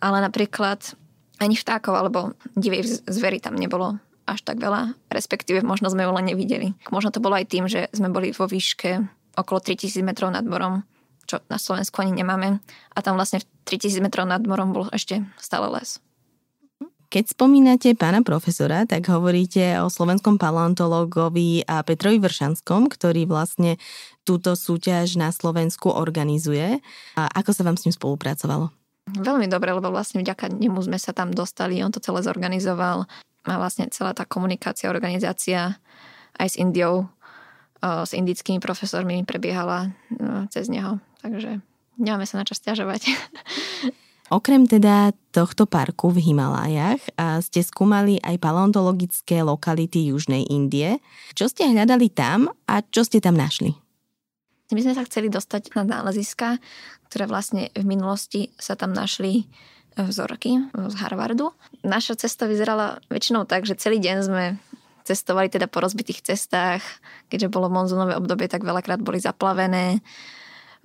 Ale 0.00 0.20
napríklad 0.20 0.80
ani 1.40 1.56
vtákov 1.56 1.94
alebo 1.96 2.36
divej 2.54 3.04
zvery 3.08 3.42
tam 3.42 3.56
nebolo 3.58 3.98
až 4.24 4.40
tak 4.44 4.60
veľa, 4.60 4.96
respektíve 5.12 5.60
možno 5.60 5.92
sme 5.92 6.04
ju 6.04 6.12
len 6.12 6.26
nevideli. 6.28 6.72
Možno 6.88 7.12
to 7.12 7.20
bolo 7.20 7.36
aj 7.36 7.48
tým, 7.48 7.68
že 7.68 7.92
sme 7.92 8.08
boli 8.08 8.32
vo 8.32 8.48
výške 8.48 9.04
okolo 9.36 9.58
3000 9.60 10.00
metrov 10.04 10.32
nad 10.32 10.44
morom, 10.44 10.82
čo 11.28 11.40
na 11.48 11.60
Slovensku 11.60 12.00
ani 12.00 12.24
nemáme. 12.24 12.60
A 12.94 12.98
tam 13.04 13.16
vlastne 13.20 13.44
3000 13.68 14.00
metrov 14.04 14.24
nad 14.24 14.40
morom 14.44 14.72
bol 14.72 14.88
ešte 14.92 15.24
stále 15.36 15.68
les. 15.72 16.00
Keď 17.14 17.30
spomínate 17.30 17.94
pána 17.94 18.26
profesora, 18.26 18.90
tak 18.90 19.06
hovoríte 19.06 19.78
o 19.78 19.86
slovenskom 19.86 20.34
paleontológovi 20.34 21.62
a 21.62 21.86
Petrovi 21.86 22.18
Vršanskom, 22.18 22.90
ktorý 22.90 23.30
vlastne 23.30 23.78
túto 24.26 24.58
súťaž 24.58 25.14
na 25.14 25.30
Slovensku 25.30 25.94
organizuje. 25.94 26.82
A 27.14 27.22
ako 27.30 27.54
sa 27.54 27.62
vám 27.62 27.78
s 27.78 27.86
ním 27.86 27.94
spolupracovalo? 27.94 28.74
Veľmi 29.14 29.46
dobre, 29.46 29.70
lebo 29.70 29.94
vlastne 29.94 30.26
vďaka 30.26 30.58
nemu 30.58 30.80
sme 30.80 30.98
sa 30.98 31.14
tam 31.14 31.30
dostali, 31.30 31.78
on 31.84 31.92
to 31.94 32.02
celé 32.02 32.24
zorganizoval 32.24 33.06
a 33.44 33.60
vlastne 33.60 33.92
celá 33.92 34.16
tá 34.16 34.24
komunikácia, 34.24 34.88
organizácia 34.88 35.76
aj 36.40 36.48
s 36.48 36.56
Indiou, 36.56 37.08
s 37.84 38.16
indickými 38.16 38.58
profesormi 38.64 39.28
prebiehala 39.28 39.92
cez 40.48 40.72
neho. 40.72 40.98
Takže 41.20 41.60
nemáme 42.00 42.24
sa 42.24 42.40
na 42.40 42.48
čo 42.48 42.56
stiažovať. 42.56 43.08
Okrem 44.32 44.64
teda 44.64 45.12
tohto 45.36 45.68
parku 45.68 46.08
v 46.08 46.32
Himalájach 46.32 47.00
ste 47.44 47.60
skúmali 47.60 48.16
aj 48.24 48.40
paleontologické 48.40 49.44
lokality 49.44 50.08
Južnej 50.08 50.48
Indie. 50.48 50.96
Čo 51.36 51.52
ste 51.52 51.68
hľadali 51.68 52.08
tam 52.08 52.48
a 52.64 52.80
čo 52.80 53.04
ste 53.04 53.20
tam 53.20 53.36
našli? 53.36 53.76
My 54.72 54.80
sme 54.80 54.96
sa 54.96 55.04
chceli 55.04 55.28
dostať 55.28 55.76
na 55.76 55.84
náleziska, 55.84 56.56
ktoré 57.12 57.28
vlastne 57.28 57.68
v 57.76 57.84
minulosti 57.84 58.48
sa 58.56 58.80
tam 58.80 58.96
našli 58.96 59.44
vzorky 59.96 60.58
z 60.74 60.94
Harvardu. 60.98 61.54
Naša 61.86 62.18
cesta 62.18 62.50
vyzerala 62.50 62.98
väčšinou 63.08 63.46
tak, 63.46 63.66
že 63.66 63.78
celý 63.78 64.02
deň 64.02 64.16
sme 64.22 64.44
cestovali 65.04 65.52
teda 65.52 65.68
po 65.68 65.84
rozbitých 65.84 66.24
cestách, 66.24 66.80
keďže 67.28 67.52
bolo 67.52 67.68
monzunové 67.68 68.16
obdobie, 68.16 68.48
tak 68.48 68.64
veľakrát 68.64 69.04
boli 69.04 69.20
zaplavené 69.20 70.00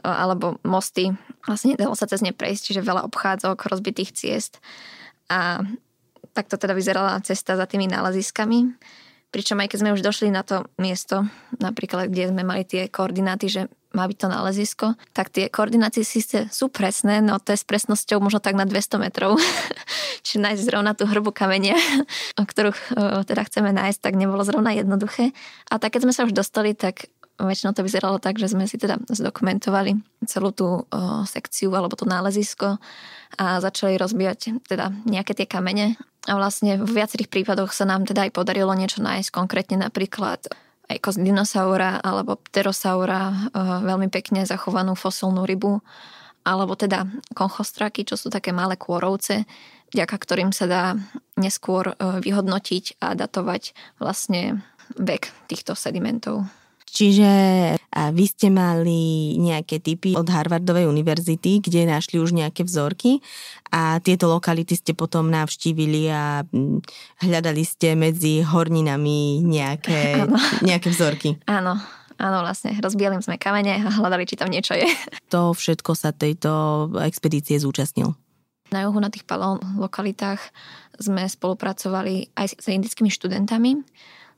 alebo 0.03 0.59
mosty. 0.63 1.11
Vlastne 1.43 1.75
nedalo 1.75 1.95
sa 1.95 2.07
cez 2.07 2.23
ne 2.23 2.31
prejsť, 2.31 2.71
čiže 2.71 2.87
veľa 2.87 3.07
obchádzok, 3.11 3.57
rozbitých 3.67 4.11
ciest. 4.15 4.63
A 5.31 5.63
takto 6.31 6.55
teda 6.55 6.75
vyzerala 6.75 7.19
cesta 7.23 7.59
za 7.59 7.65
tými 7.67 7.87
náleziskami. 7.87 8.75
Pričom 9.29 9.59
aj 9.61 9.69
keď 9.71 9.79
sme 9.83 9.93
už 9.93 10.01
došli 10.01 10.33
na 10.33 10.41
to 10.41 10.65
miesto, 10.81 11.27
napríklad 11.61 12.09
kde 12.09 12.31
sme 12.33 12.43
mali 12.47 12.65
tie 12.65 12.89
koordináty, 12.89 13.45
že 13.51 13.61
má 13.89 14.05
byť 14.05 14.17
to 14.21 14.27
nálezisko, 14.29 14.87
tak 15.17 15.33
tie 15.33 15.49
koordinácie 15.49 16.05
síce 16.05 16.45
sú 16.53 16.69
presné, 16.69 17.25
no 17.25 17.41
to 17.41 17.57
je 17.57 17.61
s 17.61 17.65
presnosťou 17.65 18.21
možno 18.21 18.37
tak 18.37 18.53
na 18.53 18.69
200 18.69 19.01
metrov. 19.01 19.41
Čiže 20.25 20.45
nájsť 20.45 20.61
zrovna 20.61 20.93
tú 20.93 21.09
hrbu 21.09 21.33
kamenia, 21.33 21.73
ktorú 22.37 22.69
teda 23.25 23.41
chceme 23.49 23.73
nájsť, 23.73 23.99
tak 23.99 24.13
nebolo 24.13 24.45
zrovna 24.45 24.77
jednoduché. 24.77 25.33
A 25.73 25.81
tak 25.81 25.97
keď 25.97 26.05
sme 26.05 26.13
sa 26.13 26.25
už 26.29 26.37
dostali, 26.37 26.77
tak 26.77 27.09
väčšinou 27.39 27.71
to 27.71 27.87
vyzeralo 27.87 28.19
tak, 28.19 28.35
že 28.35 28.51
sme 28.51 28.67
si 28.67 28.75
teda 28.75 28.99
zdokumentovali 29.07 29.95
celú 30.27 30.51
tú 30.51 30.67
o, 30.67 30.85
sekciu 31.23 31.71
alebo 31.71 31.95
to 31.95 32.03
nálezisko 32.03 32.75
a 33.39 33.63
začali 33.63 33.95
rozbíjať 33.95 34.67
teda 34.67 34.91
nejaké 35.07 35.31
tie 35.31 35.47
kamene. 35.47 35.95
A 36.27 36.35
vlastne 36.35 36.75
v 36.75 36.91
viacerých 36.99 37.31
prípadoch 37.31 37.71
sa 37.71 37.87
nám 37.87 38.03
teda 38.03 38.27
aj 38.27 38.35
podarilo 38.35 38.75
niečo 38.75 38.99
nájsť, 38.99 39.31
konkrétne 39.31 39.79
napríklad 39.79 40.51
aj 40.89 40.97
kost 40.99 41.21
dinosaura 41.21 42.01
alebo 42.01 42.41
pterosaura, 42.41 43.29
eh, 43.29 43.37
veľmi 43.85 44.09
pekne 44.09 44.43
zachovanú 44.43 44.97
fosilnú 44.97 45.45
rybu, 45.45 45.79
alebo 46.43 46.73
teda 46.73 47.05
konchostraky, 47.37 48.03
čo 48.03 48.17
sú 48.17 48.33
také 48.33 48.49
malé 48.49 48.73
kôrovce, 48.73 49.45
vďaka 49.93 50.15
ktorým 50.17 50.49
sa 50.49 50.65
dá 50.65 50.83
neskôr 51.37 51.93
eh, 51.93 52.19
vyhodnotiť 52.19 52.99
a 52.99 53.13
datovať 53.13 53.77
vlastne 54.01 54.65
vek 54.97 55.29
týchto 55.45 55.77
sedimentov. 55.77 56.49
Čiže 56.89 57.29
vy 57.89 58.25
ste 58.25 58.47
mali 58.49 59.35
nejaké 59.37 59.81
typy 59.81 60.17
od 60.17 60.25
Harvardovej 60.25 60.89
univerzity, 60.89 61.61
kde 61.61 61.89
našli 61.89 62.17
už 62.17 62.33
nejaké 62.33 62.65
vzorky 62.65 63.21
a 63.69 64.01
tieto 64.01 64.29
lokality 64.29 64.73
ste 64.73 64.97
potom 64.97 65.29
navštívili 65.29 66.09
a 66.09 66.41
mm, 66.45 66.81
hľadali 67.25 67.61
ste 67.61 67.93
medzi 67.93 68.41
horninami 68.41 69.45
nejaké, 69.45 70.25
nejaké 70.65 70.89
vzorky. 70.89 71.37
Áno, 71.45 71.77
Áno, 72.19 72.43
vlastne 72.43 72.75
rozbíjali 72.75 73.23
sme 73.23 73.39
kamene 73.39 73.79
a 73.79 73.95
hľadali, 73.95 74.27
či 74.27 74.35
tam 74.35 74.51
niečo 74.51 74.75
je. 74.75 74.83
To 75.33 75.55
všetko 75.55 75.95
sa 75.95 76.11
tejto 76.11 76.91
expedície 76.99 77.55
zúčastnil. 77.55 78.11
Na 78.75 78.85
juhu 78.85 78.99
na 78.99 79.07
tých 79.09 79.23
palón 79.23 79.63
lokalitách 79.79 80.43
sme 80.99 81.23
spolupracovali 81.25 82.35
aj 82.35 82.59
s 82.59 82.65
indickými 82.67 83.07
študentami, 83.07 83.81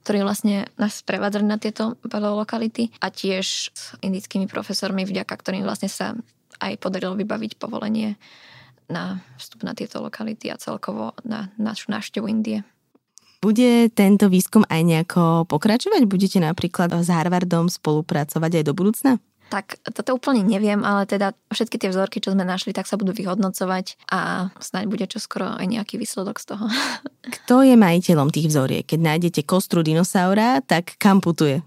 ktorí 0.02 0.26
vlastne 0.26 0.68
nás 0.82 1.06
prevádzali 1.06 1.46
na 1.46 1.62
tieto 1.62 1.98
lokality 2.10 2.90
a 3.02 3.14
tiež 3.14 3.46
s 3.72 3.94
indickými 4.02 4.50
profesormi, 4.50 5.06
vďaka 5.06 5.34
ktorým 5.34 5.64
vlastne 5.66 5.88
sa 5.88 6.18
aj 6.62 6.78
podarilo 6.78 7.18
vybaviť 7.18 7.58
povolenie 7.58 8.18
na 8.92 9.24
vstup 9.40 9.64
na 9.64 9.72
tieto 9.72 10.04
lokality 10.04 10.52
a 10.52 10.60
celkovo 10.60 11.16
na 11.24 11.50
našu 11.56 11.90
návštevu 11.90 12.28
Indie. 12.28 12.62
Bude 13.42 13.90
tento 13.90 14.30
výskum 14.30 14.62
aj 14.70 14.82
nejako 14.86 15.50
pokračovať? 15.50 16.06
Budete 16.06 16.38
napríklad 16.38 16.94
s 17.02 17.10
Harvardom 17.10 17.74
spolupracovať 17.74 18.62
aj 18.62 18.64
do 18.70 18.74
budúcna? 18.78 19.12
Tak 19.52 19.84
toto 19.84 20.16
úplne 20.16 20.48
neviem, 20.48 20.80
ale 20.88 21.04
teda 21.04 21.36
všetky 21.52 21.76
tie 21.76 21.92
vzorky, 21.92 22.24
čo 22.24 22.32
sme 22.32 22.48
našli, 22.48 22.72
tak 22.72 22.88
sa 22.88 22.96
budú 22.96 23.12
vyhodnocovať 23.12 24.00
a 24.08 24.48
snáď 24.64 24.88
bude 24.88 25.06
čoskoro 25.12 25.60
aj 25.60 25.68
nejaký 25.68 26.00
výsledok 26.00 26.40
z 26.40 26.56
toho. 26.56 26.72
Kto 27.36 27.68
je 27.68 27.76
majiteľom 27.76 28.32
tých 28.32 28.48
vzoriek? 28.48 28.88
Keď 28.88 29.00
nájdete 29.04 29.42
kostru 29.44 29.84
dinosaura, 29.84 30.64
tak 30.64 30.96
kam 30.96 31.20
putuje? 31.20 31.60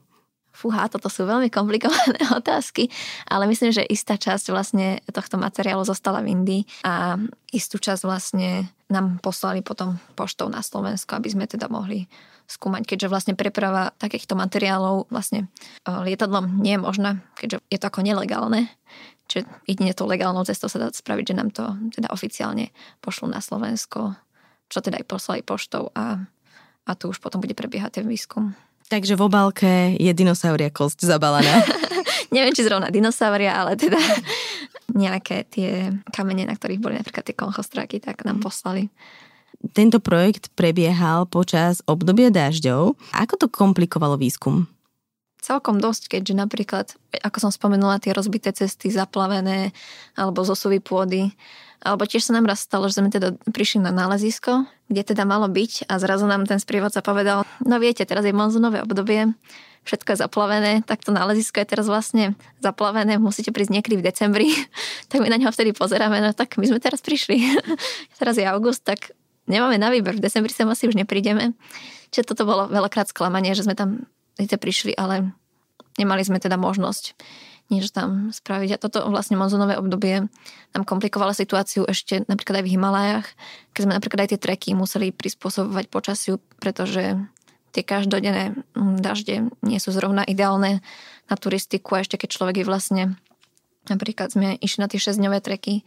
Fúha, 0.54 0.86
toto 0.88 1.12
sú 1.12 1.28
veľmi 1.28 1.52
komplikované 1.52 2.24
otázky, 2.40 2.88
ale 3.28 3.44
myslím, 3.50 3.74
že 3.74 3.84
istá 3.84 4.16
časť 4.16 4.48
vlastne 4.48 5.04
tohto 5.12 5.36
materiálu 5.36 5.84
zostala 5.84 6.24
v 6.24 6.32
Indii 6.32 6.62
a 6.88 7.20
istú 7.52 7.76
časť 7.76 8.06
vlastne 8.08 8.72
nám 8.88 9.18
poslali 9.18 9.60
potom 9.60 10.00
poštou 10.16 10.46
na 10.46 10.64
Slovensko, 10.64 11.18
aby 11.18 11.28
sme 11.28 11.44
teda 11.50 11.66
mohli 11.66 12.06
skúmať, 12.44 12.84
keďže 12.84 13.10
vlastne 13.10 13.34
preprava 13.34 13.96
takýchto 13.96 14.36
materiálov 14.36 15.08
vlastne 15.08 15.48
e, 15.84 15.90
lietadlom 15.90 16.60
nie 16.60 16.76
je 16.76 16.80
možná, 16.80 17.10
keďže 17.40 17.64
je 17.72 17.78
to 17.80 17.88
ako 17.88 18.00
nelegálne. 18.04 18.68
Čiže 19.24 19.48
jedine 19.64 19.96
to 19.96 20.04
legálnou 20.04 20.44
cestou 20.44 20.68
sa 20.68 20.76
dá 20.76 20.88
spraviť, 20.92 21.32
že 21.32 21.38
nám 21.38 21.50
to 21.50 21.64
teda 21.96 22.12
oficiálne 22.12 22.68
pošlo 23.00 23.32
na 23.32 23.40
Slovensko 23.40 24.12
čo 24.68 24.82
teda 24.82 25.00
aj 25.00 25.06
poslali 25.06 25.40
poštou 25.46 25.94
a, 25.94 26.18
a 26.82 26.90
tu 26.98 27.14
už 27.14 27.22
potom 27.22 27.38
bude 27.38 27.54
prebiehať 27.54 28.02
ten 28.02 28.06
výskum. 28.10 28.58
Takže 28.90 29.16
v 29.16 29.22
obálke 29.22 29.70
je 29.96 30.12
dinosauria 30.12 30.68
kosť 30.68 31.06
zabalená. 31.06 31.62
Neviem, 32.34 32.50
či 32.50 32.66
zrovna 32.66 32.90
dinosauria, 32.90 33.54
ale 33.54 33.78
teda 33.78 33.96
nejaké 34.92 35.46
tie 35.48 35.94
kamene, 36.12 36.44
na 36.44 36.58
ktorých 36.58 36.82
boli 36.82 36.98
napríklad 36.98 37.24
tie 37.24 37.36
konchostráky, 37.36 38.02
tak 38.02 38.26
nám 38.26 38.42
mhm. 38.42 38.44
poslali. 38.44 38.82
Tento 39.73 39.97
projekt 40.02 40.52
prebiehal 40.52 41.25
počas 41.25 41.80
obdobia 41.88 42.28
dažďov. 42.28 43.00
Ako 43.16 43.35
to 43.40 43.47
komplikovalo 43.49 44.21
výskum? 44.21 44.68
Celkom 45.40 45.80
dosť, 45.80 46.09
keďže 46.09 46.35
napríklad, 46.37 46.87
ako 47.21 47.49
som 47.49 47.50
spomenula, 47.52 48.00
tie 48.00 48.16
rozbité 48.16 48.52
cesty, 48.52 48.88
zaplavené 48.92 49.76
alebo 50.16 50.44
zosuvy 50.44 50.80
pôdy, 50.80 51.33
alebo 51.85 52.09
tiež 52.09 52.25
sa 52.25 52.33
nám 52.33 52.49
raz 52.49 52.64
stalo, 52.64 52.88
že 52.88 52.97
sme 52.97 53.12
teda 53.12 53.37
prišli 53.52 53.85
na 53.85 53.92
nálezisko, 53.92 54.64
kde 54.88 55.02
teda 55.04 55.28
malo 55.28 55.44
byť 55.52 55.85
a 55.88 56.00
zrazu 56.00 56.25
nám 56.25 56.49
ten 56.49 56.56
sprievodca 56.56 57.04
povedal, 57.04 57.44
no 57.61 57.76
viete, 57.76 58.09
teraz 58.09 58.25
je 58.25 58.33
monzunové 58.33 58.80
obdobie, 58.80 59.37
všetko 59.85 60.16
je 60.16 60.23
zaplavené, 60.25 60.73
tak 60.80 61.04
to 61.04 61.12
nálezisko 61.12 61.61
je 61.61 61.68
teraz 61.68 61.85
vlastne 61.85 62.33
zaplavené, 62.64 63.21
musíte 63.21 63.52
prísť 63.52 63.73
niekedy 63.76 64.00
v 64.00 64.06
decembri. 64.09 64.49
tak 65.12 65.21
my 65.21 65.28
na 65.28 65.37
neho 65.37 65.52
vtedy 65.52 65.76
pozeráme, 65.76 66.25
no 66.25 66.33
tak 66.33 66.56
my 66.56 66.64
sme 66.64 66.80
teraz 66.80 67.04
prišli. 67.04 67.37
teraz 68.18 68.40
je 68.40 68.49
august, 68.49 68.80
tak 68.80 69.12
nemáme 69.46 69.76
na 69.76 69.92
výber, 69.92 70.16
v 70.16 70.24
decembri 70.24 70.52
sa 70.52 70.68
asi 70.68 70.88
už 70.88 70.96
neprídeme. 70.96 71.52
Čiže 72.14 72.30
toto 72.30 72.46
bolo 72.46 72.70
veľakrát 72.70 73.10
sklamanie, 73.10 73.56
že 73.58 73.66
sme 73.66 73.74
tam 73.74 74.06
síce 74.38 74.54
prišli, 74.54 74.94
ale 74.94 75.34
nemali 75.98 76.22
sme 76.22 76.38
teda 76.38 76.58
možnosť 76.58 77.14
niečo 77.72 77.90
tam 77.90 78.28
spraviť. 78.28 78.76
A 78.76 78.80
toto 78.80 79.08
vlastne 79.08 79.40
monzunové 79.40 79.80
obdobie 79.80 80.28
nám 80.76 80.84
komplikovalo 80.84 81.32
situáciu 81.32 81.88
ešte 81.88 82.22
napríklad 82.28 82.60
aj 82.60 82.64
v 82.68 82.72
Himalajach, 82.76 83.26
keď 83.72 83.80
sme 83.88 83.96
napríklad 83.96 84.20
aj 84.24 84.30
tie 84.36 84.40
treky 84.40 84.68
museli 84.76 85.10
prispôsobovať 85.16 85.88
počasiu, 85.88 86.36
pretože 86.60 87.16
tie 87.72 87.82
každodenné 87.82 88.54
mm, 88.76 89.00
dažde 89.00 89.48
nie 89.64 89.78
sú 89.80 89.90
zrovna 89.90 90.22
ideálne 90.28 90.84
na 91.26 91.36
turistiku 91.40 91.96
a 91.96 92.02
ešte 92.04 92.20
keď 92.20 92.28
človek 92.30 92.56
je 92.62 92.68
vlastne 92.68 93.02
napríklad 93.88 94.32
sme 94.32 94.56
išli 94.60 94.80
na 94.80 94.88
tie 94.88 95.00
6-dňové 95.00 95.40
treky, 95.44 95.84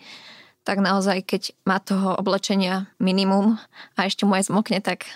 tak 0.68 0.84
naozaj, 0.84 1.24
keď 1.24 1.56
má 1.64 1.80
toho 1.80 2.20
oblečenia 2.20 2.92
minimum 3.00 3.56
a 3.96 4.04
ešte 4.04 4.28
mu 4.28 4.36
aj 4.36 4.52
zmokne, 4.52 4.84
tak 4.84 5.08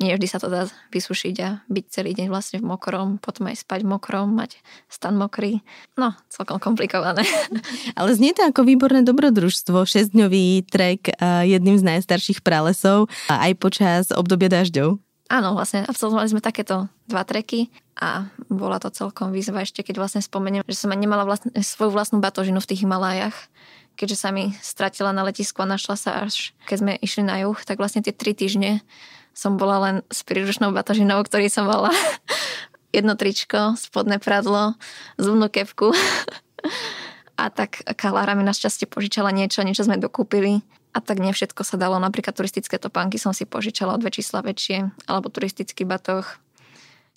nie 0.00 0.16
vždy 0.16 0.24
sa 0.24 0.40
to 0.40 0.48
dá 0.48 0.64
vysušiť 0.96 1.34
a 1.44 1.60
byť 1.68 1.84
celý 1.92 2.16
deň 2.16 2.32
vlastne 2.32 2.56
v 2.62 2.72
mokrom, 2.72 3.20
potom 3.20 3.52
aj 3.52 3.60
spať 3.60 3.84
v 3.84 3.90
mokrom, 3.92 4.32
mať 4.32 4.56
stan 4.88 5.12
mokrý. 5.12 5.60
No, 6.00 6.16
celkom 6.32 6.56
komplikované. 6.56 7.20
Ale 8.00 8.16
znie 8.16 8.32
to 8.32 8.48
ako 8.48 8.64
výborné 8.64 9.04
dobrodružstvo, 9.04 9.84
šesťdňový 9.84 10.72
trek 10.72 11.12
jedným 11.44 11.76
z 11.76 11.84
najstarších 11.84 12.40
pralesov 12.40 13.12
aj 13.28 13.52
počas 13.60 14.08
obdobia 14.08 14.48
dažďov. 14.48 14.96
Áno, 15.28 15.56
vlastne 15.56 15.84
absolvovali 15.88 16.32
sme 16.32 16.44
takéto 16.44 16.88
dva 17.08 17.24
treky 17.24 17.72
a 17.96 18.28
bola 18.52 18.76
to 18.76 18.92
celkom 18.92 19.32
výzva 19.32 19.64
ešte, 19.64 19.80
keď 19.80 20.00
vlastne 20.00 20.20
spomeniem, 20.20 20.64
že 20.68 20.76
som 20.76 20.92
nemala 20.92 21.24
vlastne, 21.24 21.48
svoju 21.60 21.92
vlastnú 21.92 22.20
batožinu 22.20 22.60
v 22.60 22.68
tých 22.68 22.84
Himalájach 22.84 23.36
keďže 23.94 24.16
sa 24.18 24.28
mi 24.34 24.54
stratila 24.58 25.14
na 25.14 25.26
letisku 25.26 25.62
a 25.62 25.70
našla 25.70 25.96
sa 25.96 26.10
až 26.26 26.54
keď 26.66 26.76
sme 26.78 26.92
išli 27.00 27.22
na 27.26 27.42
juh, 27.42 27.58
tak 27.62 27.78
vlastne 27.78 28.02
tie 28.02 28.14
tri 28.14 28.34
týždne 28.34 28.82
som 29.34 29.58
bola 29.58 29.76
len 29.82 29.96
s 30.08 30.22
príručnou 30.22 30.70
batožinou, 30.70 31.18
ktorý 31.26 31.50
som 31.50 31.66
mala 31.66 31.90
jedno 32.96 33.18
tričko, 33.18 33.74
spodné 33.74 34.22
pradlo, 34.22 34.78
zubnú 35.18 35.50
kevku. 35.50 35.90
A 37.34 37.50
tak 37.50 37.82
Kalára 37.98 38.38
mi 38.38 38.46
našťastie 38.46 38.86
požičala 38.86 39.34
niečo, 39.34 39.66
niečo 39.66 39.82
sme 39.82 39.98
dokúpili. 39.98 40.62
A 40.94 41.02
tak 41.02 41.18
nie 41.18 41.34
všetko 41.34 41.66
sa 41.66 41.74
dalo. 41.74 41.98
Napríklad 41.98 42.30
turistické 42.30 42.78
topánky 42.78 43.18
som 43.18 43.34
si 43.34 43.42
požičala 43.42 43.98
o 43.98 43.98
dve 43.98 44.14
čísla 44.14 44.38
väčšie, 44.46 44.94
alebo 45.10 45.26
turistický 45.26 45.82
batoh. 45.82 46.22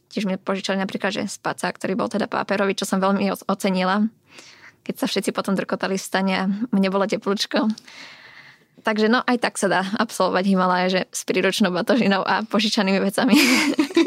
Tiež 0.10 0.26
mi 0.26 0.42
požičali 0.42 0.82
napríklad, 0.82 1.14
že 1.14 1.30
spaca, 1.30 1.70
ktorý 1.70 1.94
bol 1.94 2.10
teda 2.10 2.26
páperový, 2.26 2.74
čo 2.74 2.90
som 2.90 2.98
veľmi 2.98 3.30
ocenila 3.46 4.10
keď 4.84 4.96
sa 5.02 5.06
všetci 5.10 5.34
potom 5.34 5.56
drkotali 5.58 5.96
v 5.96 6.04
stane 6.04 6.34
a 6.36 6.46
mne 6.48 6.90
bolo 6.90 7.08
teplúčko. 7.08 7.70
Takže 8.86 9.10
no 9.10 9.26
aj 9.26 9.38
tak 9.42 9.56
sa 9.58 9.68
dá 9.68 9.82
absolvovať 9.98 10.44
Himalaje, 10.48 10.88
že 10.90 11.02
s 11.12 11.26
príročnou 11.28 11.74
batožinou 11.74 12.24
a 12.24 12.46
požičanými 12.46 13.02
vecami. 13.02 13.36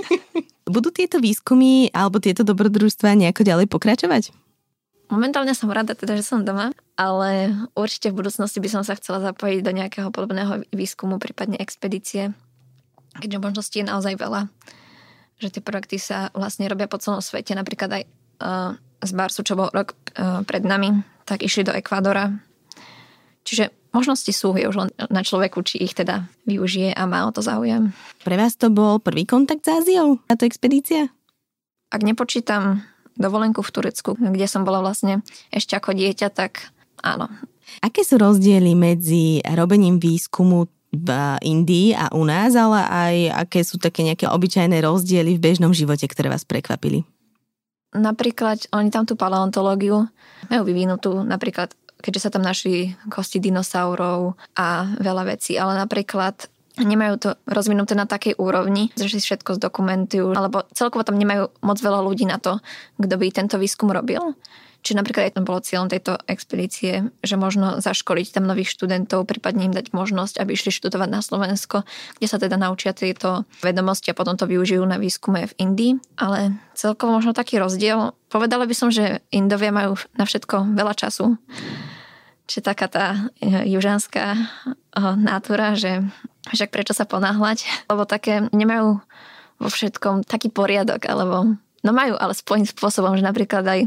Budú 0.74 0.94
tieto 0.94 1.18
výskumy 1.18 1.90
alebo 1.90 2.22
tieto 2.22 2.46
dobrodružstva 2.46 3.18
nejako 3.18 3.42
ďalej 3.42 3.66
pokračovať? 3.66 4.30
Momentálne 5.10 5.58
som 5.58 5.66
rada 5.74 5.98
teda, 5.98 6.14
že 6.14 6.22
som 6.22 6.46
doma, 6.46 6.70
ale 6.94 7.50
určite 7.74 8.14
v 8.14 8.22
budúcnosti 8.22 8.62
by 8.62 8.70
som 8.70 8.82
sa 8.86 8.94
chcela 8.94 9.18
zapojiť 9.18 9.58
do 9.66 9.74
nejakého 9.74 10.14
podobného 10.14 10.70
výskumu, 10.70 11.18
prípadne 11.18 11.58
expedície, 11.58 12.30
keďže 13.18 13.42
možností 13.42 13.76
je 13.82 13.90
naozaj 13.90 14.14
veľa. 14.14 14.46
Že 15.42 15.58
tie 15.58 15.62
projekty 15.66 15.98
sa 15.98 16.30
vlastne 16.30 16.70
robia 16.70 16.86
po 16.86 17.02
celom 17.02 17.18
svete, 17.18 17.58
napríklad 17.58 17.90
aj 17.90 18.02
uh, 18.06 18.78
z 19.00 19.10
Barsu, 19.16 19.40
čo 19.42 19.56
bol 19.56 19.72
rok 19.72 19.96
uh, 20.16 20.44
pred 20.44 20.62
nami, 20.62 21.00
tak 21.24 21.42
išli 21.42 21.64
do 21.64 21.72
Ekvádora. 21.72 22.30
Čiže 23.44 23.72
možnosti 23.90 24.30
sú, 24.30 24.54
je 24.54 24.68
už 24.68 24.76
len 24.76 24.88
na 25.10 25.24
človeku, 25.24 25.64
či 25.64 25.82
ich 25.82 25.96
teda 25.96 26.28
využije 26.46 26.94
a 26.94 27.02
má 27.08 27.26
o 27.26 27.34
to 27.34 27.42
záujem. 27.42 27.90
Pre 28.22 28.36
vás 28.36 28.54
to 28.54 28.70
bol 28.70 29.02
prvý 29.02 29.26
kontakt 29.26 29.66
s 29.66 29.82
Áziou, 29.82 30.20
táto 30.28 30.46
expedícia? 30.46 31.10
Ak 31.90 32.06
nepočítam 32.06 32.86
dovolenku 33.18 33.60
v 33.64 33.72
Turecku, 33.74 34.14
kde 34.14 34.46
som 34.46 34.62
bola 34.62 34.84
vlastne 34.84 35.24
ešte 35.50 35.74
ako 35.74 35.96
dieťa, 35.96 36.28
tak 36.30 36.70
áno. 37.02 37.26
Aké 37.82 38.02
sú 38.06 38.18
rozdiely 38.18 38.74
medzi 38.74 39.42
robením 39.46 39.98
výskumu 39.98 40.66
v 40.90 41.08
Indii 41.46 41.94
a 41.94 42.10
u 42.10 42.26
nás, 42.26 42.58
ale 42.58 42.82
aj 42.82 43.46
aké 43.46 43.62
sú 43.62 43.78
také 43.78 44.02
nejaké 44.02 44.26
obyčajné 44.26 44.82
rozdiely 44.82 45.38
v 45.38 45.42
bežnom 45.42 45.70
živote, 45.70 46.10
ktoré 46.10 46.30
vás 46.30 46.42
prekvapili? 46.42 47.06
Napríklad 47.90 48.70
oni 48.70 48.88
tam 48.94 49.02
tú 49.02 49.18
paleontológiu 49.18 50.06
majú 50.46 50.62
vyvinutú, 50.62 51.26
napríklad 51.26 51.74
keďže 52.00 52.20
sa 52.26 52.32
tam 52.32 52.42
našli 52.42 52.96
kosti 53.12 53.38
dinosaurov 53.38 54.38
a 54.56 54.88
veľa 54.98 55.36
vecí, 55.36 55.60
ale 55.60 55.76
napríklad 55.76 56.48
nemajú 56.80 57.14
to 57.20 57.28
rozvinuté 57.44 57.92
na 57.92 58.08
takej 58.08 58.40
úrovni, 58.40 58.88
že 58.96 59.20
si 59.20 59.20
všetko 59.20 59.60
zdokumentujú, 59.60 60.32
alebo 60.32 60.64
celkovo 60.72 61.04
tam 61.04 61.20
nemajú 61.20 61.52
moc 61.60 61.76
veľa 61.76 62.00
ľudí 62.00 62.24
na 62.24 62.40
to, 62.40 62.56
kto 62.96 63.14
by 63.20 63.26
tento 63.28 63.60
výskum 63.60 63.92
robil. 63.92 64.32
Čiže 64.80 64.96
napríklad 64.96 65.28
aj 65.28 65.34
tam 65.36 65.44
bolo 65.44 65.60
cieľom 65.60 65.92
tejto 65.92 66.16
expedície, 66.24 67.12
že 67.20 67.36
možno 67.36 67.84
zaškoliť 67.84 68.32
tam 68.32 68.48
nových 68.48 68.72
študentov, 68.72 69.28
prípadne 69.28 69.68
im 69.68 69.74
dať 69.76 69.92
možnosť, 69.92 70.40
aby 70.40 70.56
išli 70.56 70.72
študovať 70.72 71.08
na 71.12 71.20
Slovensko, 71.20 71.84
kde 72.16 72.26
sa 72.26 72.40
teda 72.40 72.56
naučia 72.56 72.96
tieto 72.96 73.44
vedomosti 73.60 74.08
a 74.12 74.16
potom 74.16 74.40
to 74.40 74.48
využijú 74.48 74.80
na 74.88 74.96
výskume 74.96 75.44
v 75.52 75.56
Indii. 75.60 75.92
Ale 76.16 76.56
celkovo 76.72 77.20
možno 77.20 77.36
taký 77.36 77.60
rozdiel. 77.60 78.16
Povedala 78.32 78.64
by 78.64 78.72
som, 78.72 78.88
že 78.88 79.20
Indovia 79.28 79.68
majú 79.68 80.00
na 80.16 80.24
všetko 80.24 80.72
veľa 80.72 80.94
času. 80.96 81.36
Čiže 82.48 82.66
taká 82.66 82.86
tá 82.90 83.06
e, 83.38 83.70
južanská 83.70 84.34
e, 84.34 84.40
nátura, 85.20 85.78
že 85.78 86.02
však 86.50 86.74
prečo 86.74 86.96
sa 86.96 87.06
ponáhľať, 87.06 87.86
lebo 87.86 88.08
také 88.08 88.48
nemajú 88.50 88.98
vo 89.60 89.68
všetkom 89.68 90.24
taký 90.24 90.48
poriadok, 90.48 91.04
alebo 91.04 91.60
no 91.84 91.90
majú, 91.92 92.16
ale 92.16 92.32
spôsobom 92.36 92.66
spôsobom, 92.66 93.12
že 93.16 93.24
napríklad 93.24 93.64
aj 93.64 93.80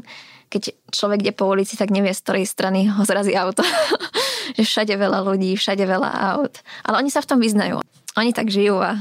keď 0.54 0.70
človek 0.94 1.26
ide 1.26 1.34
po 1.34 1.50
ulici, 1.50 1.74
tak 1.74 1.90
nevie, 1.90 2.14
z 2.14 2.22
ktorej 2.22 2.46
strany 2.46 2.86
ho 2.86 3.02
zrazí 3.02 3.34
auto. 3.34 3.66
že 4.58 4.62
všade 4.62 4.94
veľa 4.94 5.26
ľudí, 5.26 5.58
všade 5.58 5.82
veľa 5.82 6.38
aut. 6.38 6.62
Ale 6.86 7.02
oni 7.02 7.10
sa 7.10 7.26
v 7.26 7.30
tom 7.34 7.40
vyznajú. 7.42 7.82
Oni 8.14 8.30
tak 8.38 8.54
žijú 8.54 8.78
a 8.78 8.94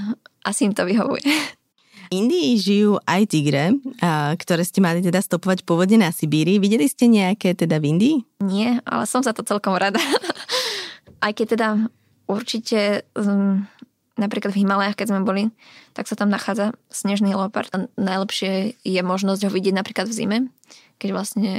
asi 0.48 0.64
im 0.64 0.72
to 0.72 0.88
vyhovuje. 0.88 1.28
Indii 2.12 2.60
žijú 2.60 3.00
aj 3.08 3.22
tigre, 3.28 3.72
ktoré 4.36 4.62
ste 4.64 4.84
mali 4.84 5.00
teda 5.00 5.20
stopovať 5.24 5.64
pôvodne 5.64 5.96
na 6.00 6.12
Sibíri. 6.12 6.60
Videli 6.60 6.84
ste 6.84 7.08
nejaké 7.08 7.56
teda 7.56 7.80
v 7.80 7.96
Indii? 7.96 8.16
Nie, 8.44 8.84
ale 8.84 9.08
som 9.08 9.24
za 9.24 9.32
to 9.32 9.44
celkom 9.44 9.76
rada. 9.76 10.00
aj 11.24 11.32
keď 11.32 11.46
teda 11.56 11.68
určite 12.28 13.08
um, 13.16 13.64
napríklad 14.16 14.52
v 14.52 14.64
Himalajach, 14.64 14.96
keď 14.98 15.08
sme 15.14 15.26
boli, 15.26 15.42
tak 15.96 16.08
sa 16.08 16.16
tam 16.16 16.28
nachádza 16.28 16.76
snežný 16.92 17.32
leopard. 17.32 17.68
Najlepšie 17.96 18.76
je 18.84 19.00
možnosť 19.02 19.48
ho 19.48 19.50
vidieť 19.50 19.74
napríklad 19.76 20.08
v 20.08 20.16
zime, 20.16 20.38
keď 21.00 21.08
vlastne 21.16 21.52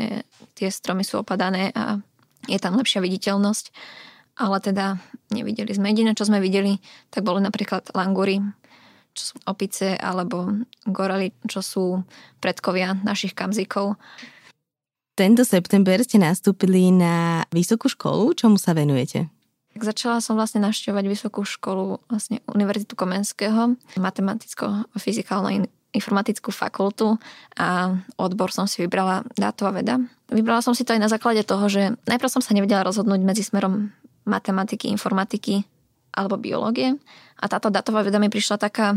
tie 0.53 0.69
stromy 0.69 1.01
sú 1.01 1.21
opadané 1.21 1.73
a 1.73 1.99
je 2.47 2.59
tam 2.59 2.75
lepšia 2.77 3.01
viditeľnosť. 3.01 3.73
Ale 4.33 4.57
teda 4.57 4.97
nevideli 5.29 5.69
sme. 5.77 5.93
Jediné, 5.93 6.17
čo 6.17 6.25
sme 6.25 6.41
videli, 6.41 6.81
tak 7.13 7.21
boli 7.21 7.37
napríklad 7.37 7.93
langury, 7.93 8.41
čo 9.13 9.29
sú 9.29 9.35
opice, 9.45 9.93
alebo 9.93 10.65
gorely, 10.89 11.37
čo 11.45 11.61
sú 11.61 12.01
predkovia 12.41 12.97
našich 13.05 13.37
kamzikov. 13.37 13.93
Tento 15.13 15.45
september 15.45 16.01
ste 16.01 16.17
nastúpili 16.17 16.89
na 16.89 17.45
vysokú 17.53 17.85
školu. 17.85 18.33
Čomu 18.33 18.57
sa 18.57 18.73
venujete? 18.73 19.29
Tak 19.73 19.81
začala 19.81 20.21
som 20.21 20.37
vlastne 20.37 20.61
navštevovať 20.61 21.05
vysokú 21.09 21.41
školu, 21.41 21.97
vlastne 22.05 22.45
Univerzitu 22.45 22.93
Komenského, 22.93 23.73
matematicko-fyzikálnu 23.97 25.65
informatickú 25.93 26.49
fakultu 26.49 27.21
a 27.57 27.97
odbor 28.17 28.49
som 28.49 28.65
si 28.65 28.81
vybrala 28.81 29.25
dátová 29.37 29.73
veda. 29.73 30.01
Vybrala 30.29 30.65
som 30.65 30.73
si 30.73 30.81
to 30.81 30.97
aj 30.97 31.01
na 31.01 31.09
základe 31.09 31.45
toho, 31.45 31.69
že 31.69 31.93
najprv 32.09 32.29
som 32.33 32.41
sa 32.41 32.57
nevedela 32.57 32.81
rozhodnúť 32.81 33.21
medzi 33.21 33.45
smerom 33.45 33.93
matematiky, 34.25 34.89
informatiky, 34.89 35.65
alebo 36.13 36.37
biológie. 36.37 36.97
A 37.41 37.45
táto 37.49 37.73
datová 37.73 38.05
veda 38.05 38.21
mi 38.21 38.29
prišla 38.29 38.61
taká, 38.61 38.93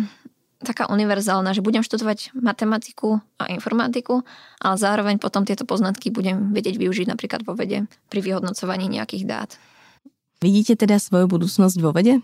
taká 0.60 0.88
univerzálna, 0.92 1.56
že 1.56 1.64
budem 1.64 1.84
študovať 1.84 2.36
matematiku 2.36 3.20
a 3.40 3.48
informatiku, 3.52 4.24
ale 4.60 4.76
zároveň 4.76 5.16
potom 5.16 5.44
tieto 5.48 5.64
poznatky 5.64 6.12
budem 6.12 6.52
vedieť 6.52 6.76
využiť 6.76 7.06
napríklad 7.08 7.44
vo 7.44 7.56
vede 7.56 7.88
pri 8.12 8.20
vyhodnocovaní 8.20 8.88
nejakých 8.88 9.24
dát. 9.24 9.50
Vidíte 10.40 10.76
teda 10.76 11.00
svoju 11.00 11.26
budúcnosť 11.28 11.76
vo 11.80 11.96
vede? 11.96 12.20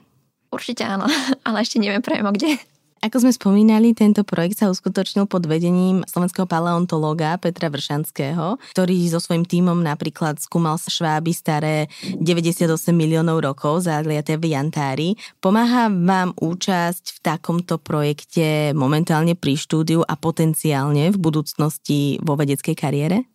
Určite 0.52 0.84
áno, 0.84 1.08
ale 1.48 1.64
ešte 1.64 1.80
neviem 1.80 2.04
priamo 2.04 2.32
kde. 2.32 2.60
Ako 3.02 3.18
sme 3.18 3.34
spomínali, 3.34 3.98
tento 3.98 4.22
projekt 4.22 4.62
sa 4.62 4.70
uskutočnil 4.70 5.26
pod 5.26 5.50
vedením 5.50 6.06
slovenského 6.06 6.46
paleontológa 6.46 7.34
Petra 7.34 7.66
Vršanského, 7.66 8.62
ktorý 8.70 8.94
so 9.10 9.18
svojím 9.18 9.42
tímom 9.42 9.82
napríklad 9.82 10.38
skúmal 10.38 10.78
šváby 10.78 11.34
staré 11.34 11.90
98 12.22 12.70
miliónov 12.94 13.42
rokov 13.42 13.90
zaliaté 13.90 14.38
v 14.38 14.54
Jantári. 14.54 15.18
Pomáha 15.42 15.90
vám 15.90 16.30
účasť 16.38 17.18
v 17.18 17.18
takomto 17.26 17.82
projekte 17.82 18.70
momentálne 18.70 19.34
pri 19.34 19.58
štúdiu 19.58 20.06
a 20.06 20.14
potenciálne 20.14 21.10
v 21.10 21.18
budúcnosti 21.18 22.22
vo 22.22 22.38
vedeckej 22.38 22.78
kariére? 22.78 23.31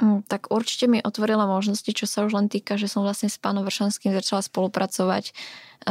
Mm, 0.00 0.24
tak 0.24 0.48
určite 0.48 0.88
mi 0.88 1.04
otvorila 1.04 1.44
možnosti, 1.44 1.90
čo 1.92 2.08
sa 2.08 2.24
už 2.24 2.32
len 2.32 2.48
týka, 2.48 2.80
že 2.80 2.88
som 2.88 3.04
vlastne 3.04 3.28
s 3.28 3.36
pánom 3.36 3.60
Vršanským 3.66 4.16
začala 4.16 4.40
spolupracovať 4.40 5.24
e, 5.28 5.32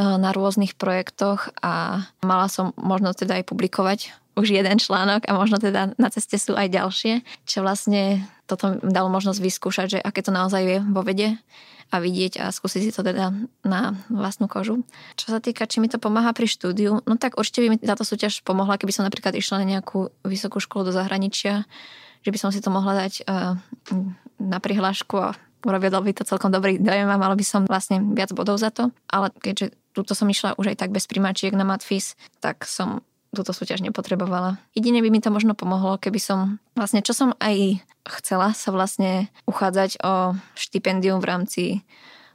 na 0.02 0.34
rôznych 0.34 0.74
projektoch 0.74 1.54
a 1.62 2.02
mala 2.26 2.50
som 2.50 2.74
možnosť 2.74 3.18
teda 3.22 3.34
aj 3.40 3.44
publikovať 3.46 3.98
už 4.32 4.48
jeden 4.48 4.80
článok 4.80 5.28
a 5.28 5.36
možno 5.36 5.60
teda 5.60 5.92
na 6.00 6.08
ceste 6.08 6.40
sú 6.40 6.56
aj 6.56 6.72
ďalšie, 6.72 7.20
čo 7.44 7.60
vlastne 7.60 8.24
toto 8.48 8.80
dalo 8.80 9.12
možnosť 9.12 9.38
vyskúšať, 9.38 9.86
že 9.86 9.98
aké 10.00 10.24
to 10.24 10.32
naozaj 10.32 10.62
je 10.64 10.78
vo 10.80 11.04
vede 11.04 11.36
a 11.92 12.00
vidieť 12.00 12.40
a 12.40 12.48
skúsiť 12.48 12.80
si 12.88 12.92
to 12.96 13.04
teda 13.04 13.36
na 13.68 13.92
vlastnú 14.08 14.48
kožu. 14.48 14.80
Čo 15.20 15.36
sa 15.36 15.38
týka, 15.44 15.68
či 15.68 15.84
mi 15.84 15.92
to 15.92 16.00
pomáha 16.00 16.32
pri 16.32 16.48
štúdiu, 16.48 17.04
no 17.04 17.14
tak 17.20 17.36
určite 17.36 17.60
by 17.60 17.68
mi 17.68 17.76
táto 17.76 18.08
súťaž 18.08 18.40
pomohla, 18.40 18.80
keby 18.80 18.96
som 18.96 19.04
napríklad 19.04 19.36
išla 19.36 19.60
na 19.60 19.76
nejakú 19.76 20.08
vysokú 20.24 20.56
školu 20.56 20.88
do 20.88 20.92
zahraničia, 20.96 21.68
že 22.22 22.30
by 22.30 22.38
som 22.38 22.50
si 22.54 22.62
to 22.62 22.70
mohla 22.70 23.06
dať 23.06 23.26
uh, 23.26 23.58
na 24.38 24.58
prihlášku 24.58 25.14
a 25.18 25.34
urobilo 25.62 26.02
by 26.02 26.10
to 26.14 26.26
celkom 26.26 26.50
dobrý 26.50 26.78
dojem 26.78 27.06
a 27.06 27.20
mala 27.20 27.38
by 27.38 27.44
som 27.46 27.66
vlastne 27.66 28.02
viac 28.14 28.34
bodov 28.34 28.58
za 28.58 28.74
to. 28.74 28.90
Ale 29.10 29.30
keďže 29.30 29.74
túto 29.94 30.16
som 30.16 30.26
išla 30.26 30.58
už 30.58 30.74
aj 30.74 30.86
tak 30.86 30.90
bez 30.90 31.06
primáčiek 31.06 31.54
na 31.54 31.62
Matfis, 31.62 32.18
tak 32.42 32.66
som 32.66 33.04
túto 33.32 33.56
súťaž 33.56 33.80
nepotrebovala. 33.80 34.60
Jedine 34.76 35.00
by 35.00 35.08
mi 35.08 35.20
to 35.22 35.32
možno 35.32 35.56
pomohlo, 35.56 35.96
keby 35.96 36.20
som 36.20 36.60
vlastne, 36.76 37.00
čo 37.00 37.16
som 37.16 37.32
aj 37.40 37.80
chcela 38.20 38.52
sa 38.52 38.68
vlastne 38.74 39.32
uchádzať 39.48 40.04
o 40.04 40.36
štipendium 40.52 41.22
v 41.22 41.28
rámci 41.28 41.64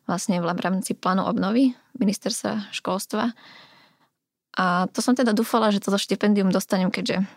vlastne 0.07 0.39
v 0.39 0.47
rámci 0.47 0.95
plánu 0.95 1.27
obnovy 1.27 1.75
ministerstva 1.99 2.71
školstva. 2.71 3.35
A 4.57 4.89
to 4.89 5.03
som 5.03 5.13
teda 5.13 5.35
dúfala, 5.35 5.69
že 5.69 5.83
toto 5.83 5.99
štipendium 5.99 6.49
dostanem, 6.49 6.89
keďže 6.89 7.27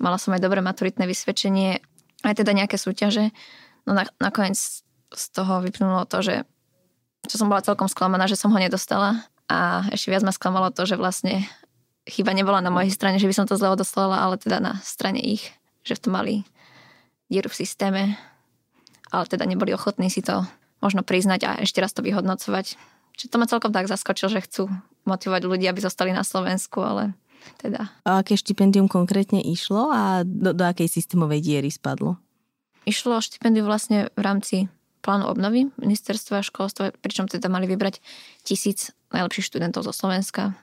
Mala 0.00 0.16
som 0.16 0.32
aj 0.32 0.44
dobré 0.44 0.60
maturitné 0.64 1.04
vysvedčenie, 1.04 1.80
aj 2.22 2.34
teda 2.38 2.52
nejaké 2.54 2.78
súťaže. 2.78 3.34
No 3.84 3.98
na, 3.98 4.06
nakoniec 4.22 4.56
z 5.12 5.24
toho 5.34 5.60
vyplynulo 5.60 6.06
to, 6.06 6.22
že 6.24 6.34
čo 7.28 7.36
som 7.38 7.50
bola 7.50 7.62
celkom 7.62 7.86
sklamaná, 7.86 8.26
že 8.26 8.38
som 8.38 8.50
ho 8.50 8.58
nedostala 8.58 9.26
a 9.46 9.86
ešte 9.94 10.10
viac 10.10 10.26
ma 10.26 10.34
sklamalo 10.34 10.74
to, 10.74 10.88
že 10.88 10.98
vlastne 10.98 11.46
chyba 12.08 12.34
nebola 12.34 12.58
na 12.58 12.72
mojej 12.72 12.90
strane, 12.90 13.22
že 13.22 13.28
by 13.30 13.34
som 13.36 13.46
to 13.46 13.54
zle 13.54 13.70
odoslala, 13.70 14.18
ale 14.18 14.40
teda 14.40 14.58
na 14.58 14.72
strane 14.82 15.22
ich, 15.22 15.54
že 15.86 15.94
v 15.94 16.02
tom 16.02 16.12
mali 16.18 16.42
dieru 17.30 17.46
v 17.46 17.58
systéme, 17.62 18.02
ale 19.14 19.24
teda 19.30 19.46
neboli 19.46 19.70
ochotní 19.70 20.10
si 20.10 20.24
to 20.24 20.42
možno 20.82 21.06
priznať 21.06 21.40
a 21.46 21.50
ešte 21.62 21.78
raz 21.78 21.94
to 21.94 22.02
vyhodnocovať. 22.02 22.74
Čiže 23.14 23.30
to 23.30 23.38
ma 23.38 23.46
celkom 23.46 23.70
tak 23.70 23.86
zaskočil, 23.86 24.32
že 24.32 24.42
chcú 24.42 24.72
motivovať 25.06 25.42
ľudí, 25.46 25.66
aby 25.70 25.78
zostali 25.78 26.10
na 26.10 26.26
Slovensku, 26.26 26.82
ale 26.82 27.14
teda. 27.60 27.90
A 28.06 28.20
aké 28.22 28.34
štipendium 28.38 28.90
konkrétne 28.90 29.42
išlo 29.42 29.90
a 29.92 30.22
do, 30.26 30.52
do 30.52 30.64
akej 30.66 30.88
systémovej 30.88 31.40
diery 31.42 31.70
spadlo? 31.70 32.18
Išlo 32.82 33.18
o 33.18 33.22
štipendium 33.22 33.66
vlastne 33.66 34.10
v 34.18 34.20
rámci 34.22 34.56
plánu 35.02 35.26
obnovy 35.26 35.70
ministerstva 35.82 36.46
školstva, 36.46 36.94
pričom 37.02 37.26
teda 37.26 37.50
mali 37.50 37.66
vybrať 37.66 37.98
tisíc 38.46 38.94
najlepších 39.10 39.50
študentov 39.50 39.82
zo 39.82 39.92
Slovenska, 39.92 40.54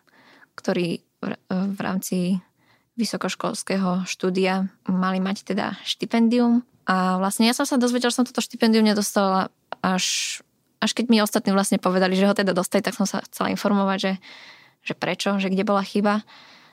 ktorí 0.55 1.03
v, 1.19 1.35
v 1.51 1.79
rámci 1.79 2.39
vysokoškolského 2.99 4.03
štúdia 4.03 4.67
mali 4.87 5.23
mať 5.23 5.55
teda 5.55 5.79
štipendium. 5.87 6.67
A 6.83 7.15
vlastne 7.21 7.47
ja 7.47 7.55
som 7.55 7.63
sa 7.63 7.79
dozvedela, 7.79 8.11
že 8.11 8.19
som 8.19 8.27
toto 8.27 8.43
štipendium 8.43 8.83
nedostala 8.83 9.47
až, 9.79 10.39
až 10.83 10.91
keď 10.91 11.05
mi 11.07 11.23
ostatní 11.23 11.55
vlastne 11.55 11.79
povedali, 11.79 12.19
že 12.19 12.27
ho 12.27 12.35
teda 12.35 12.51
dostali, 12.51 12.83
tak 12.83 12.97
som 12.97 13.07
sa 13.07 13.23
chcela 13.23 13.53
informovať, 13.55 13.97
že, 13.99 14.13
že 14.83 14.93
prečo, 14.99 15.39
že 15.39 15.47
kde 15.47 15.63
bola 15.63 15.85
chyba. 15.85 16.27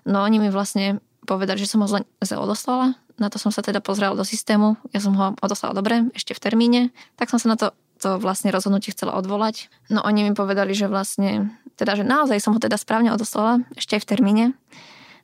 No 0.07 0.23
oni 0.23 0.39
mi 0.39 0.49
vlastne 0.55 1.03
povedali, 1.27 1.59
že 1.59 1.67
som 1.67 1.83
ho 1.83 1.91
zle 1.91 2.37
odoslala. 2.39 2.95
Na 3.19 3.27
to 3.27 3.43
som 3.43 3.51
sa 3.51 3.61
teda 3.61 3.83
pozrela 3.83 4.15
do 4.15 4.23
systému. 4.23 4.79
Ja 4.95 5.03
som 5.03 5.19
ho 5.19 5.35
odoslala 5.43 5.75
dobre, 5.75 6.07
ešte 6.15 6.33
v 6.33 6.41
termíne. 6.41 6.81
Tak 7.19 7.29
som 7.29 7.43
sa 7.43 7.51
na 7.51 7.57
to, 7.59 7.75
to 7.99 8.23
vlastne 8.23 8.55
rozhodnutie 8.55 8.95
chcela 8.95 9.19
odvolať. 9.19 9.67
No 9.91 10.07
oni 10.07 10.31
mi 10.31 10.33
povedali, 10.33 10.73
že 10.73 10.87
vlastne, 10.87 11.51
teda, 11.75 11.99
že 11.99 12.05
naozaj 12.07 12.39
som 12.39 12.55
ho 12.55 12.61
teda 12.63 12.79
správne 12.79 13.11
odoslala, 13.11 13.67
ešte 13.75 13.99
aj 13.99 14.07
v 14.07 14.11
termíne. 14.15 14.45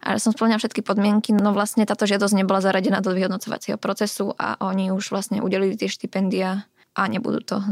Ale 0.03 0.19
som 0.19 0.35
splňala 0.35 0.59
všetky 0.59 0.83
podmienky, 0.83 1.31
no 1.31 1.55
vlastne 1.55 1.87
táto 1.87 2.11
žiadosť 2.11 2.35
nebola 2.35 2.59
zaradená 2.59 2.99
do 2.99 3.15
vyhodnocovacieho 3.15 3.79
procesu 3.79 4.35
a 4.35 4.59
oni 4.59 4.91
už 4.91 5.15
vlastne 5.15 5.39
udelili 5.39 5.79
tie 5.79 5.87
štipendia 5.87 6.67
a 6.99 7.03
nebudú 7.07 7.39
to 7.39 7.63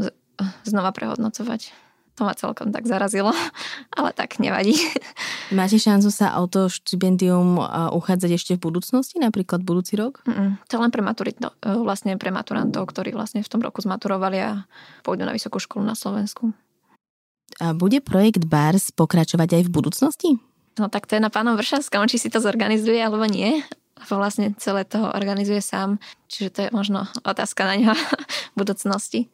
znova 0.63 0.95
prehodnocovať 0.95 1.90
to 2.15 2.27
ma 2.27 2.33
celkom 2.35 2.69
tak 2.75 2.85
zarazilo, 2.85 3.31
ale 3.97 4.09
tak 4.11 4.37
nevadí. 4.37 4.75
Máte 5.57 5.79
šancu 5.79 6.11
sa 6.11 6.39
o 6.39 6.47
to 6.47 6.67
štipendium 6.67 7.59
uchádzať 7.91 8.31
ešte 8.35 8.51
v 8.55 8.71
budúcnosti, 8.71 9.19
napríklad 9.19 9.63
budúci 9.63 9.95
rok? 9.99 10.23
Mm, 10.27 10.59
to 10.67 10.75
len 10.79 10.91
pre 10.91 11.03
maturit, 11.03 11.39
e, 11.39 11.47
vlastne 11.63 12.15
pre 12.15 12.31
maturantov, 12.31 12.87
ktorí 12.91 13.11
vlastne 13.15 13.43
v 13.43 13.51
tom 13.51 13.59
roku 13.63 13.83
zmaturovali 13.83 14.37
a 14.39 14.63
pôjdu 15.03 15.27
na 15.27 15.35
vysokú 15.35 15.59
školu 15.59 15.83
na 15.83 15.95
Slovensku. 15.95 16.55
A 17.59 17.75
bude 17.75 17.99
projekt 17.99 18.47
BARS 18.47 18.95
pokračovať 18.95 19.59
aj 19.59 19.63
v 19.67 19.73
budúcnosti? 19.73 20.29
No 20.79 20.87
tak 20.87 21.03
to 21.09 21.19
je 21.19 21.23
na 21.23 21.27
pánom 21.27 21.59
Vršanskom, 21.59 22.07
či 22.07 22.15
si 22.15 22.31
to 22.31 22.39
zorganizuje 22.39 22.95
alebo 22.95 23.27
nie. 23.27 23.59
Vlastne 24.07 24.55
celé 24.57 24.87
toho 24.87 25.11
organizuje 25.11 25.59
sám. 25.59 25.99
Čiže 26.31 26.49
to 26.49 26.59
je 26.65 26.69
možno 26.71 27.05
otázka 27.27 27.67
na 27.67 27.75
ňa 27.75 27.91
v 28.51 28.55
budúcnosti. 28.55 29.27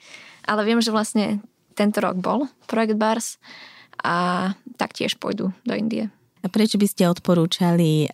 Ale 0.50 0.66
viem, 0.66 0.82
že 0.82 0.90
vlastne 0.90 1.46
tento 1.78 2.02
rok 2.02 2.18
bol 2.18 2.50
projekt 2.66 2.98
BARS 2.98 3.38
a 4.02 4.52
taktiež 4.82 5.22
pôjdu 5.22 5.54
do 5.62 5.78
Indie. 5.78 6.10
A 6.46 6.54
prečo 6.54 6.78
by 6.78 6.88
ste 6.90 7.10
odporúčali 7.10 8.10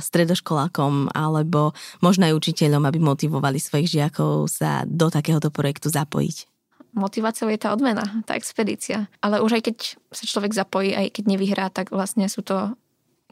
stredoškolákom 0.00 1.12
alebo 1.12 1.76
možno 2.04 2.28
aj 2.28 2.34
učiteľom, 2.34 2.82
aby 2.84 2.98
motivovali 2.98 3.60
svojich 3.60 4.00
žiakov 4.00 4.48
sa 4.52 4.84
do 4.88 5.08
takéhoto 5.08 5.52
projektu 5.52 5.92
zapojiť? 5.92 6.48
Motiváciou 6.96 7.52
je 7.52 7.60
tá 7.60 7.76
odmena, 7.76 8.24
tá 8.24 8.40
expedícia. 8.40 9.12
Ale 9.20 9.44
už 9.44 9.60
aj 9.60 9.62
keď 9.68 9.76
sa 10.08 10.24
človek 10.24 10.56
zapojí, 10.56 10.96
aj 10.96 11.20
keď 11.20 11.24
nevyhrá, 11.28 11.68
tak 11.68 11.92
vlastne 11.92 12.24
sú 12.32 12.40
to 12.40 12.72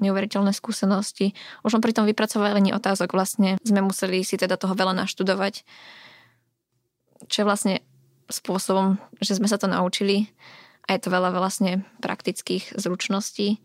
neuveriteľné 0.05 0.53
skúsenosti. 0.53 1.33
Už 1.65 1.81
pri 1.81 1.97
tom 1.97 2.05
vypracovaní 2.05 2.77
otázok 2.77 3.17
vlastne 3.17 3.57
sme 3.65 3.81
museli 3.81 4.21
si 4.21 4.37
teda 4.37 4.61
toho 4.61 4.77
veľa 4.77 4.93
naštudovať, 4.93 5.65
čo 7.33 7.37
je 7.41 7.49
vlastne 7.49 7.75
spôsobom, 8.29 8.97
že 9.21 9.37
sme 9.37 9.49
sa 9.49 9.61
to 9.61 9.69
naučili 9.69 10.33
a 10.85 10.97
je 10.97 11.01
to 11.01 11.13
veľa 11.13 11.33
vlastne 11.33 11.85
praktických 12.01 12.77
zručností. 12.77 13.61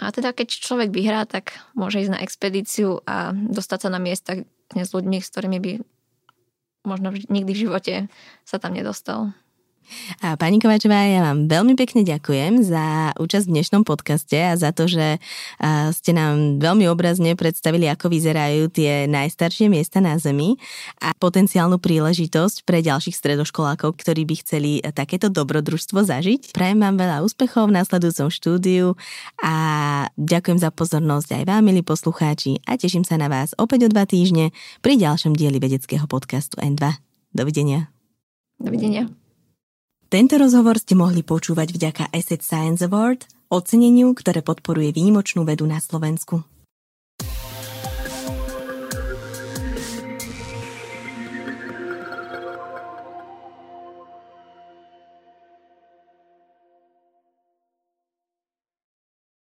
A 0.00 0.10
teda 0.10 0.34
keď 0.34 0.48
človek 0.58 0.90
vyhrá, 0.90 1.28
tak 1.28 1.54
môže 1.76 2.02
ísť 2.02 2.12
na 2.16 2.22
expedíciu 2.24 3.04
a 3.04 3.30
dostať 3.30 3.78
sa 3.86 3.90
na 3.92 4.00
miesta 4.02 4.42
s 4.72 4.90
ľuďmi, 4.90 5.18
s 5.20 5.30
ktorými 5.30 5.58
by 5.60 5.72
možno 6.82 7.14
nikdy 7.14 7.52
v 7.54 7.62
živote 7.68 7.94
sa 8.42 8.56
tam 8.58 8.74
nedostal. 8.74 9.36
A 10.24 10.40
pani 10.40 10.56
Kovačová, 10.58 11.04
ja 11.04 11.20
vám 11.20 11.46
veľmi 11.50 11.76
pekne 11.76 12.02
ďakujem 12.02 12.64
za 12.64 13.12
účasť 13.20 13.46
v 13.48 13.54
dnešnom 13.60 13.82
podcaste 13.84 14.34
a 14.34 14.56
za 14.56 14.72
to, 14.72 14.88
že 14.88 15.20
ste 15.92 16.10
nám 16.16 16.58
veľmi 16.58 16.88
obrazne 16.88 17.36
predstavili, 17.36 17.86
ako 17.86 18.08
vyzerajú 18.08 18.72
tie 18.72 19.04
najstaršie 19.06 19.68
miesta 19.68 20.00
na 20.00 20.16
Zemi 20.16 20.56
a 20.98 21.12
potenciálnu 21.12 21.76
príležitosť 21.78 22.64
pre 22.64 22.80
ďalších 22.80 23.14
stredoškolákov, 23.14 24.00
ktorí 24.00 24.26
by 24.26 24.34
chceli 24.40 24.70
takéto 24.82 25.28
dobrodružstvo 25.28 26.02
zažiť. 26.02 26.56
Prajem 26.56 26.80
vám 26.80 26.96
veľa 26.96 27.22
úspechov 27.22 27.68
v 27.68 27.76
následujúcom 27.78 28.28
štúdiu 28.32 28.86
a 29.38 29.54
ďakujem 30.18 30.58
za 30.58 30.74
pozornosť 30.74 31.42
aj 31.42 31.44
vám, 31.46 31.62
milí 31.62 31.86
poslucháči 31.86 32.58
a 32.66 32.74
teším 32.74 33.06
sa 33.06 33.20
na 33.20 33.30
vás 33.30 33.54
opäť 33.60 33.86
o 33.86 33.92
dva 33.92 34.08
týždne 34.08 34.50
pri 34.80 34.98
ďalšom 34.98 35.36
dieli 35.36 35.60
vedeckého 35.60 36.08
podcastu 36.10 36.58
N2. 36.58 36.98
Dovidenia. 37.32 37.88
Dovidenia. 38.60 39.21
Tento 40.12 40.36
rozhovor 40.36 40.76
ste 40.76 40.92
mohli 40.92 41.24
počúvať 41.24 41.72
vďaka 41.72 42.04
Asset 42.12 42.44
Science 42.44 42.84
Award, 42.84 43.24
oceneniu, 43.48 44.12
ktoré 44.12 44.44
podporuje 44.44 44.92
výnimočnú 44.92 45.40
vedu 45.48 45.64
na 45.64 45.80
Slovensku. 45.80 46.44